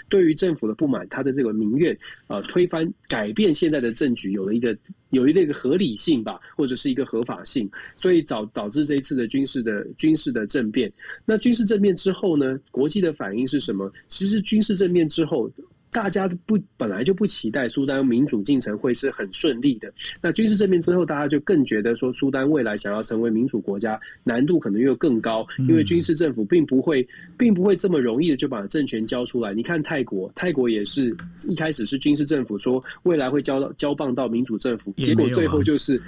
[0.09, 4.77] 对于政府的不满，他的这个民怨啊、推翻、改变现在的政局，有了一个
[5.09, 10.91] 有一个合理性吧，或者是一个合法性，所以导导致这一次的军事的军事的政变。
[11.25, 13.91] 那军事政变之后呢，国际的反应是什么？
[14.07, 15.51] 其实军事政变之后，
[15.91, 19.91] 大家不本来就不期待苏丹民主进程会是很顺利的。
[20.21, 27.05] 那军事政变之后，大家就更觉得说，苏丹未来想要成为民主国家，难度可能又更高，因为军事政府并不会，
[27.37, 29.53] 并不会这么容易的就把政权交出来。
[29.53, 31.13] 你看泰国，泰国也是
[31.49, 36.01] 一开始是军事政府说未来会交到交棒到民主政府，结果最后就是，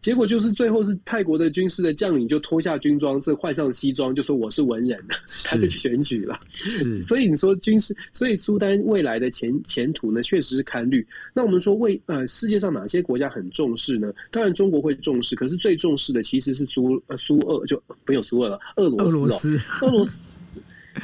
[0.00, 4.98] 结果就是最后是泰国的军事的将领就脱下军装，这换上西装就说我是文人，
[5.44, 6.40] 他就选举了。
[6.54, 9.25] 是，所以你说军事，所以苏丹未来的。
[9.30, 11.06] 前前途呢，确实是堪虑。
[11.34, 14.12] 那我们说为呃，世界上哪些国家很重视呢？
[14.30, 19.84] 当然中国会重视，可是最重视的其实是苏呃苏俄，就没有苏俄了，俄罗斯哦，俄罗斯。
[19.86, 20.18] 俄罗斯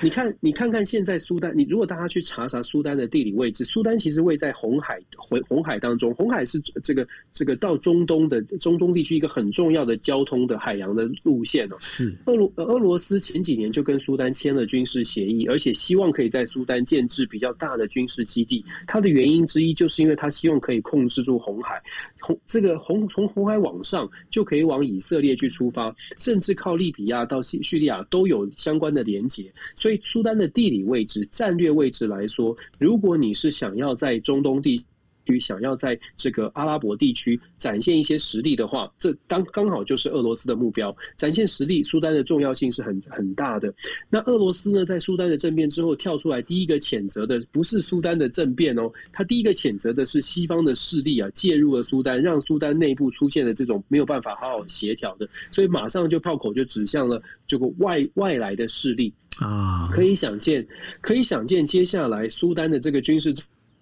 [0.01, 11.76] 你看，你看看现在苏丹，你如果大家去查查苏丹的地理位置，苏丹其实位在红海回红海当中，红海是这个这个到中东的中东地区一个很重要的交通的海洋的路线哦。
[11.80, 18.64] 是俄罗俄罗斯前几年就跟苏丹签了军事协议，而且希望可以在苏丹建制比较大的军事基地。
[18.86, 21.82] 它的原因之一就是因为它希望可以控制住红海，
[22.20, 29.53] 红这个红从红海往上就可以往以色列去出发，甚至靠利比亚到叙叙利亚都有相关的连结。
[29.83, 34.78] 所以苏丹的地理位置、战略位置来说，如果你是想要在中东地
[35.26, 40.89] 区、想要在这个阿拉伯地区展现一些实力的话，这刚刚好就是俄罗斯的目标。
[41.16, 43.74] 展现实力，苏丹的重要性是很很大的。
[44.09, 59.12] 那俄罗斯呢，在苏丹的政变之后跳出来，第一个谴责的不是苏丹的政变哦，他第一个谴责的是西方的势力啊，介入了苏丹，让苏丹内部出现了这种没有办法好好协调的，所以马上就炮口就指向了这个外外来的势力。
[59.39, 60.66] 啊，可以想见，
[61.01, 63.35] 可以想见，接下来苏丹的这个军事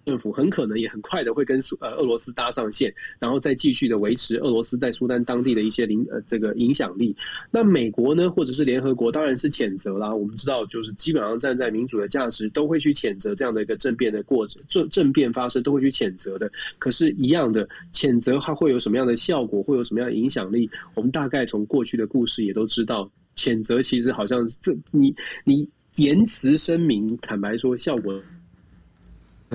[0.03, 7.15] 政府很可能也很快的会跟苏呃俄罗斯搭上线，然后再继续的维持俄罗斯在苏丹当地的一些领呃这个影响力。
[7.51, 10.11] 那美国呢，或者是联合国，当然是谴责啦。
[10.11, 16.49] 我们知道，就是基本上站在民主的价值，都会去谴责这样的一个政变的过程，政政变发生都会去谴责的。
[16.79, 20.67] 可是，一样的谴责它会有什么样的效果，会有什么样的影响力？
[20.95, 23.07] 我们大概从过去的故事也都知道。
[23.35, 28.21] 谴责其实好像这你你言辞声明，坦白说效果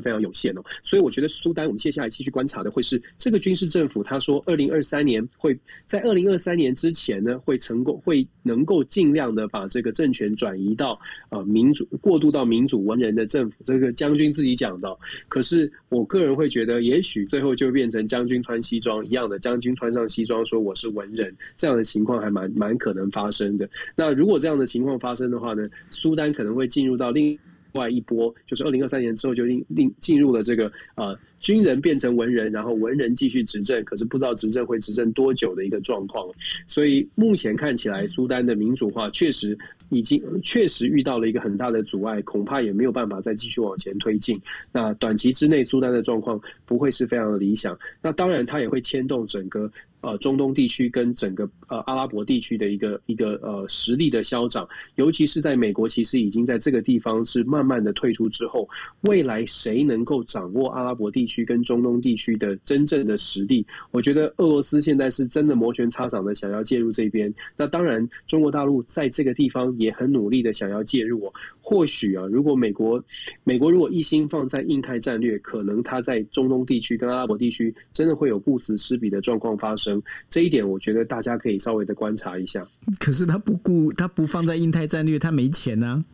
[0.00, 4.02] 非常有限哦，所以我觉得苏丹，我们接下来继续观察的会是这个军事政府。
[4.02, 10.98] 他说，二零二三年会在二零二三年之前呢，会成功，会能够尽量的把这个政权转移到
[11.30, 13.56] 呃民主，过渡到民主文人的政府。
[13.64, 14.96] 这个将军自己讲的。
[15.28, 23.68] 可是我个人会觉得，也许最后就变成将军穿西装一样的，将军穿上西装说我是文人，这样的情况还蛮蛮可能发生的。
[23.96, 27.38] 那如果这样的情况发生的话呢，苏丹可能会进入到另。
[27.76, 36.26] 外一波就是二零二三年之后就令令进入了这个呃军人变成文人，然后文人继续执政，可是不知道执政会执政多久的一个状况。
[36.66, 39.56] 所以目前看起来，苏丹的民主化确实
[39.90, 44.40] 已经确实遇到了一个很大的阻碍，恐怕也没有办法再继续往前推进。
[44.72, 47.78] 那短期之内，苏丹的状况不会是非常的理想。
[48.02, 49.70] 那当然，它也会牵动整个。
[50.02, 58.68] 呃，中东地区跟整个呃阿拉伯地区的一个一个呃实力的消长，尤其是在美国，其实已经在这个地方是慢慢的退出之后，
[59.00, 63.66] 未来谁能够掌握阿拉伯地区跟中东地区的真正的实力？
[63.90, 67.32] 我觉得俄罗斯现在是真的摩拳擦掌的想要介入这边。
[67.56, 71.32] 那当然，中国大陆在这个地方也很努力的想要介入。
[71.60, 73.02] 或许啊，如果美国
[73.42, 80.00] 美国如果一心放在印太战略，可能他在中东地区跟阿拉伯地区真的会有顾此失彼的状况发生。
[80.30, 82.66] 这一点，我觉得大家可以稍微的观察一下。
[83.00, 86.04] 可是他不顾，他不放在印太战略，他没钱呢、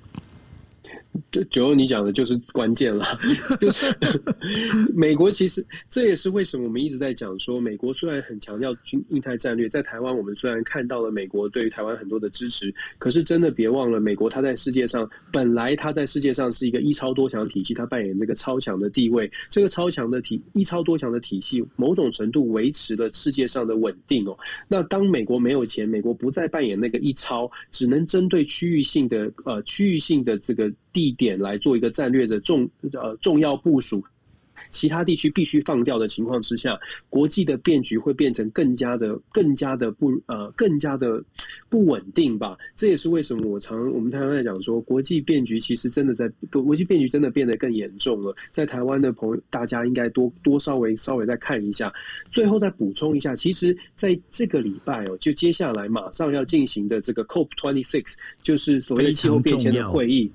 [1.31, 3.19] 就九欧，你讲的就是关键了，
[3.61, 3.87] 就是
[4.95, 24.37] 美国其实这也是为什么我们一直在讲说，美国虽然很强调军印太战略，在台湾我们虽然看到了美国对于台湾很多的支持，可是真的别忘了，美国它在世界上本来它在世界上是一个一超多强体系，它扮演这个超强的地位，这个超强的体一超多强的体系，某种程度维持了世界上的稳定哦。
[24.69, 30.73] 那当美国没有钱，美国不再扮演那个一超，只能针对区域性的呃区域性的这个。
[30.93, 34.05] 地点来做一个战略的重呃重要部署，
[34.73, 36.77] 其他地区必须放掉的情况之下，
[37.09, 41.23] 国际的变局会变成更加的更加的不呃更加的
[41.69, 42.57] 不稳定吧。
[42.75, 48.35] 这也是为什么我常我们常常在讲说，国际变局其实真的在国际变局真的变得更严重了。
[48.51, 51.93] 在台湾的朋友，大家应该多多稍微稍微再看一下。
[52.33, 60.31] 最后再补充一下，其实在这个礼拜哦，就接下来马上要进行的这个 COP twenty six，就是所谓的气候变迁的会议。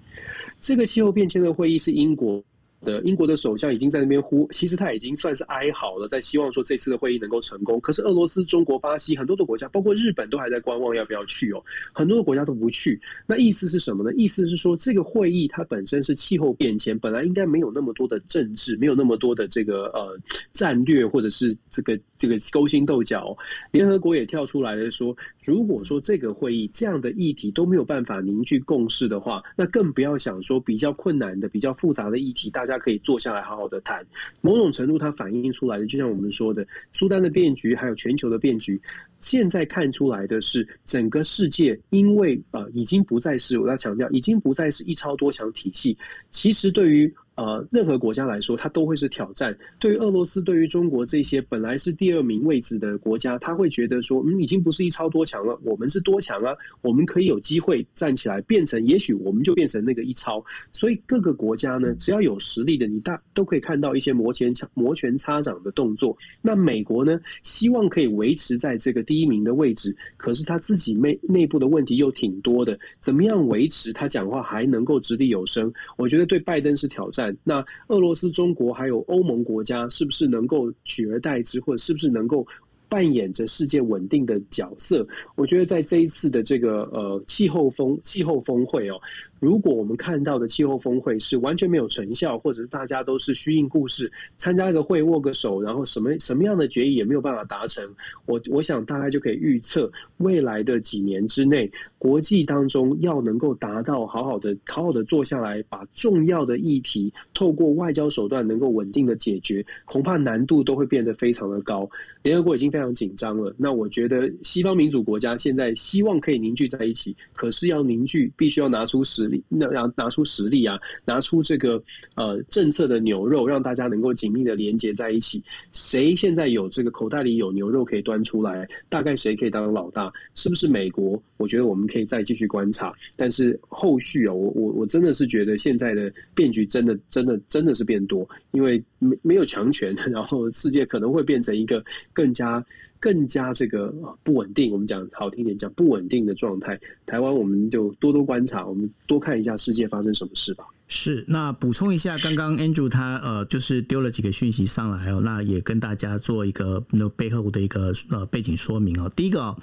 [0.59, 2.43] 这个气候变迁的会议是英国
[2.83, 7.79] 的英国的首相已经在那边呼，其实他已经算是哀嚎了，在希望说这次的会议能够成功。
[7.81, 11.63] 可是俄罗斯、中国、巴西很多的国家，包括日本都还在观望要不要去哦，
[11.93, 12.99] 很多的国家都不去。
[13.25, 14.13] 那意思是什么呢？
[14.15, 20.17] 意思是说这个会议它本身是气候变迁，本来应该没有那么多的政治，没有那么多的这个呃
[20.53, 23.35] 战略，或者是这个这个勾心斗角。
[23.71, 32.67] 联合国也跳出来了说，如果说这个会议这样的议题都没有办法凝聚共识的话，那更不要想说比较困难的、比较复杂的议题大。
[32.67, 34.05] 家可以坐下来好好的谈。
[34.41, 38.77] 某种程度，它反映出来的，就像我们说的，苏丹的变局，还有全球的变局，
[39.21, 45.97] 现在看出来的是，整个世界因为呃，已经不再是我要强调，已经不再是一超多强体系。
[46.29, 49.55] 其实对于呃，任何国家来说，它都会是挑战。
[49.79, 60.43] 对于俄罗斯、对于中国这些本来是第二名位置的国家，他会觉得说，嗯，已经不是一超多强了，我们是多强啊，我们可以有机会站起来，变成，也许我们就变成那个一超。
[60.73, 66.17] 所以各个国家呢，只要有实力的，你大都可以看到一些摩拳摩拳擦掌的动作。
[66.41, 75.71] 那美国呢，希望可以维持在这个第一名的位置，可是他自己内内部的问题又挺多的，怎么样维持他讲话还能够掷地有声？
[75.97, 77.26] 我觉得对拜登是挑战。
[77.43, 82.45] 那俄罗斯、中国还有欧盟国家，是不是能够取而代之，或者是不是能够
[82.89, 85.05] 扮演着世界稳定的角色？
[85.35, 88.99] 我觉得在这一次的这个呃气候峰气候峰会哦。
[89.39, 97.87] 如果我们看到的气候峰会是完全没有成效，或者是大家都是虚应故事，参加一个会握个手，然后什么什么样的决议也没有办法达成，
[98.25, 111.87] 我我想大概就可以预测未来的几年之内，国际当中要能够达到好好的好好的坐下来，把重要的议题透过外交手段能够稳定的解决，恐怕难度都会变得非常的高。
[112.23, 119.26] 联合国已经非常紧张了，那我觉得西方民主国家现在希望可以凝聚在一起，可是要凝聚，必须要拿出实。
[119.47, 121.81] 那要拿出实力啊，拿出这个
[122.15, 125.43] 呃政策的牛肉，让大家能够紧密的连接在一起。
[125.73, 128.67] 谁现在有这个口袋里有牛肉可以端出来？
[128.89, 130.11] 大概谁可以当老大？
[130.35, 131.21] 是不是美国？
[131.37, 132.91] 我觉得我们可以再继续观察。
[133.15, 142.63] 但是后续啊，我我我真的是觉得现在的变局真的真的真的是变多，因为没没有强权，然后世界可能会变成一个更加。
[142.99, 143.93] 更加这个
[144.23, 146.79] 不稳定，我们讲好听点讲不稳定的状态。
[147.05, 150.65] 台湾我们就多多观察，我们多看一下世界发生什么事吧。
[150.89, 159.11] 是，那补充一下，刚刚 Andrew 他呃就是丢了几个讯息上来哦，那也跟大家做一个那背后的一个呃背景说明哦。
[159.13, 159.59] 第一个哦，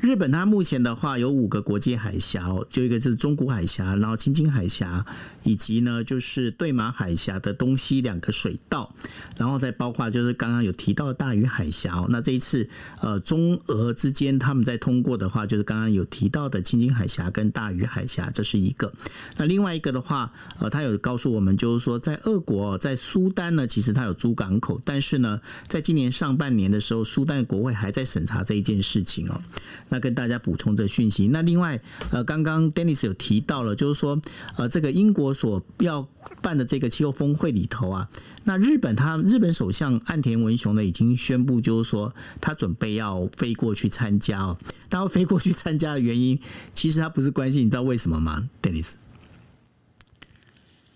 [0.00, 5.04] 日本它目前的话有五个国际海峡哦，就一个是中古海峡，然后青津海峡，
[5.42, 8.94] 以及呢就是对马海峡的东西两个水道，
[9.36, 12.06] 然后再包括就是刚刚有提到的大隅海峡哦。
[12.08, 12.68] 那这一次
[13.00, 18.92] 呃中俄之间他们在通过的话，就是刚刚有提到的青津海峡跟大隅海峡，这是一个。
[19.38, 20.67] 那另外一个的话呃。
[20.68, 29.40] 他有告诉我们，就是说，在俄国，在苏丹呢，其实它有租港口，但是呢，在今年上半年的时候，苏丹国会还在审查这一件事情哦。
[29.88, 31.28] 那跟大家补充这讯息。
[31.28, 34.20] 那另外，呃，刚刚 Dennis 有提到了，就是说，
[34.56, 36.06] 呃，这个英国所要
[36.42, 38.08] 办的这个气候峰会里头啊，
[38.44, 44.58] 那日本他日本首相岸田文雄呢，已经宣布，就是说，他准备要飞过去参加哦。
[44.90, 46.38] 他要飞过去参加的原因，
[46.74, 48.92] 其实他不是关心，你知道为什么吗，Dennis？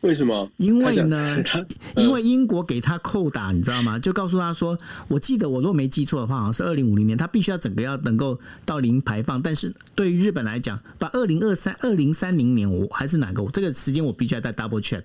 [0.03, 0.49] 为什么？
[0.57, 1.43] 因为呢，
[1.97, 3.99] 因为英国给他扣打，你知道吗？
[3.99, 4.77] 就告诉他说，
[5.09, 9.41] 我记得我如果没记错的话，好像是二零五零年，他必须要整个要能够到零排放。
[9.41, 13.43] 但是对于日本来讲，把二零二三、二零三零年，我还是哪个？
[13.53, 15.05] 这个时间我必须要再 double check。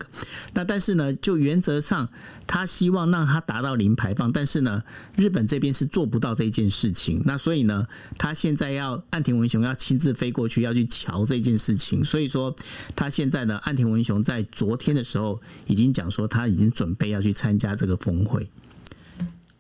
[0.53, 2.09] 那但是呢，就原则上，
[2.47, 4.83] 他希望让他达到零排放，但是呢，
[5.15, 7.21] 日本这边是做不到这一件事情。
[7.23, 7.85] 那所以呢，
[8.17, 12.03] 他现在要岸田文雄要亲自飞过去，要去瞧这件事情。
[12.03, 12.55] 所以说，
[12.95, 14.87] 他现在呢，岸田文雄在昨天。
[14.97, 18.49] 的时候已经讲说他已经准备要去参加这个峰会，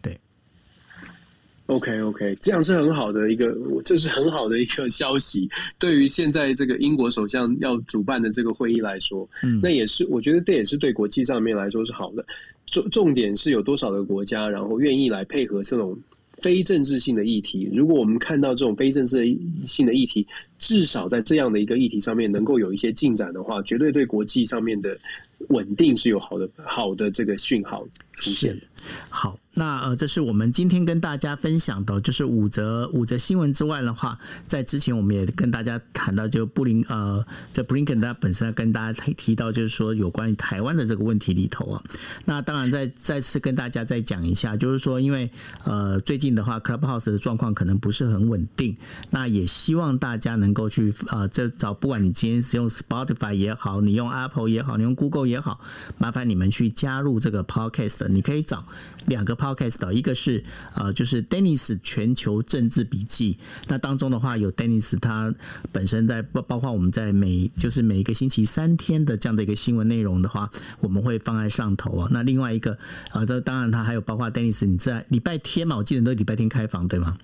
[0.01, 0.17] 对
[1.65, 5.49] ，OK OK，这样是很好的一个，这是很好的一个消息。
[5.77, 12.25] 对于现在这个英国首相要主办的这个会议来说，嗯，那也是我觉得这也是对国际上面来说是好的。
[12.67, 15.97] 重重点是有多少个国家然后愿意来配合这种。
[16.39, 20.23] 非政治性的议题，如果我们看到这种非政治性的议题，
[20.59, 24.95] 至少在这样的一个议题上面能够有一些进展的话，绝对对国际上面的
[25.47, 27.83] 稳定是有好的好的这个讯号。
[28.13, 28.61] 出现的。
[29.09, 29.35] 好。
[29.57, 41.83] 那呃，这是我们今天跟大家分享的，就是五则五则新闻之外的话，在之前我们也跟大家谈到，就布林呃，这布林肯他本身跟大家提提到，就是说有关于台湾的这个问题里头啊。
[42.25, 45.29] 那当然再再次跟大家再讲一下，就是说因为
[45.63, 48.77] 呃最近的话，Clubhouse 的状况可能不是很稳定，
[49.09, 55.59] 那也希望大家能够去呃这找，不管你今天是用 Spotify 也好，你用 Apple 也好，你用 Google 也好，
[55.97, 58.63] 麻烦你们去加入这个 Podcast，你可以找
[59.07, 60.41] 两个 Podcast，一个是
[60.75, 63.37] 呃，就是 Dennis 全球政治笔记。
[63.67, 65.33] 那当中的话，有 Dennis 他
[65.71, 70.49] 本身在包包括我们在每就是每一个星期三天的这样的一个新闻内容的话，
[70.79, 72.07] 我们会放在上头啊。
[72.11, 72.77] 那另外一个
[73.11, 77.17] 啊，这当然他还有包括 Dennis 你在礼拜天嘛，我记得都礼拜天开房对吗？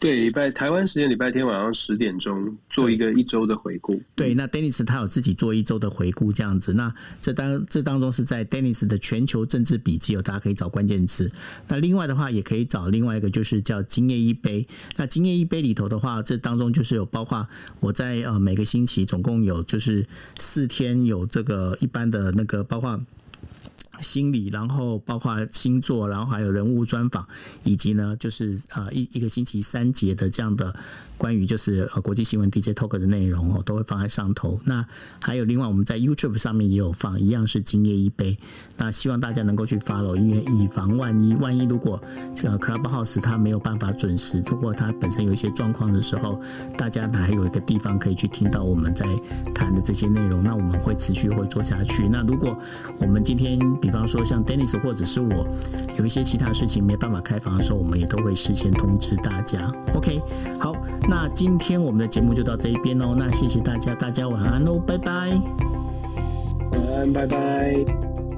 [0.00, 4.00] 对，礼拜台湾时间礼拜天晚上十点钟做一个一周的回顾。
[4.16, 6.72] 对，那 Dennis 他有自己做一周的回顾这样子。
[6.72, 6.90] 那
[7.20, 11.30] 这当这当中是在 Dennis 的全球政治笔记哦，大家可以找关键词。
[11.68, 14.66] 那另外的话也可以找另外一个，就是叫今夜一杯。
[14.96, 17.46] 那今夜一杯里头的话，这当中就是有包括
[17.80, 20.06] 我在呃每个星期总共有就是
[20.38, 22.98] 四天有这个一般的那个包括。
[24.00, 27.26] 心理，然后包括星座，然后还有人物专访，
[27.64, 30.74] 以及呢，就是啊一一个星期三节的这样的。
[31.18, 34.58] 关于就是呃国际新闻 DJ Talk 的内容哦，都会放在上头。
[34.64, 34.82] 那
[35.20, 38.34] 还有另外我们在 YouTube 上面也有放，一样是今夜一杯。
[38.78, 42.02] 那希望大家能够去 follow，因为以防万一，万一如果
[42.42, 46.40] 呃 Clubhouse 它没有办法准时，如果它本身有一些状况的时候，
[46.78, 49.04] 大家还有一个地方可以去听到我们在
[49.54, 50.42] 谈的这些内容。
[50.42, 52.08] 那我们会持续会做下去。
[52.08, 52.58] 那如果
[52.98, 55.46] 我们今天比方说像 Dennis 或者是我
[55.98, 59.72] 有一些其他事情没办法开房的时候，我们也都会事先通知大家。
[59.94, 60.20] OK，
[60.60, 60.74] 好。
[61.08, 65.30] 那今天我们的节目就到这一边哦，那谢谢大家，大家晚安喽，拜拜，
[66.72, 68.29] 晚安，拜拜。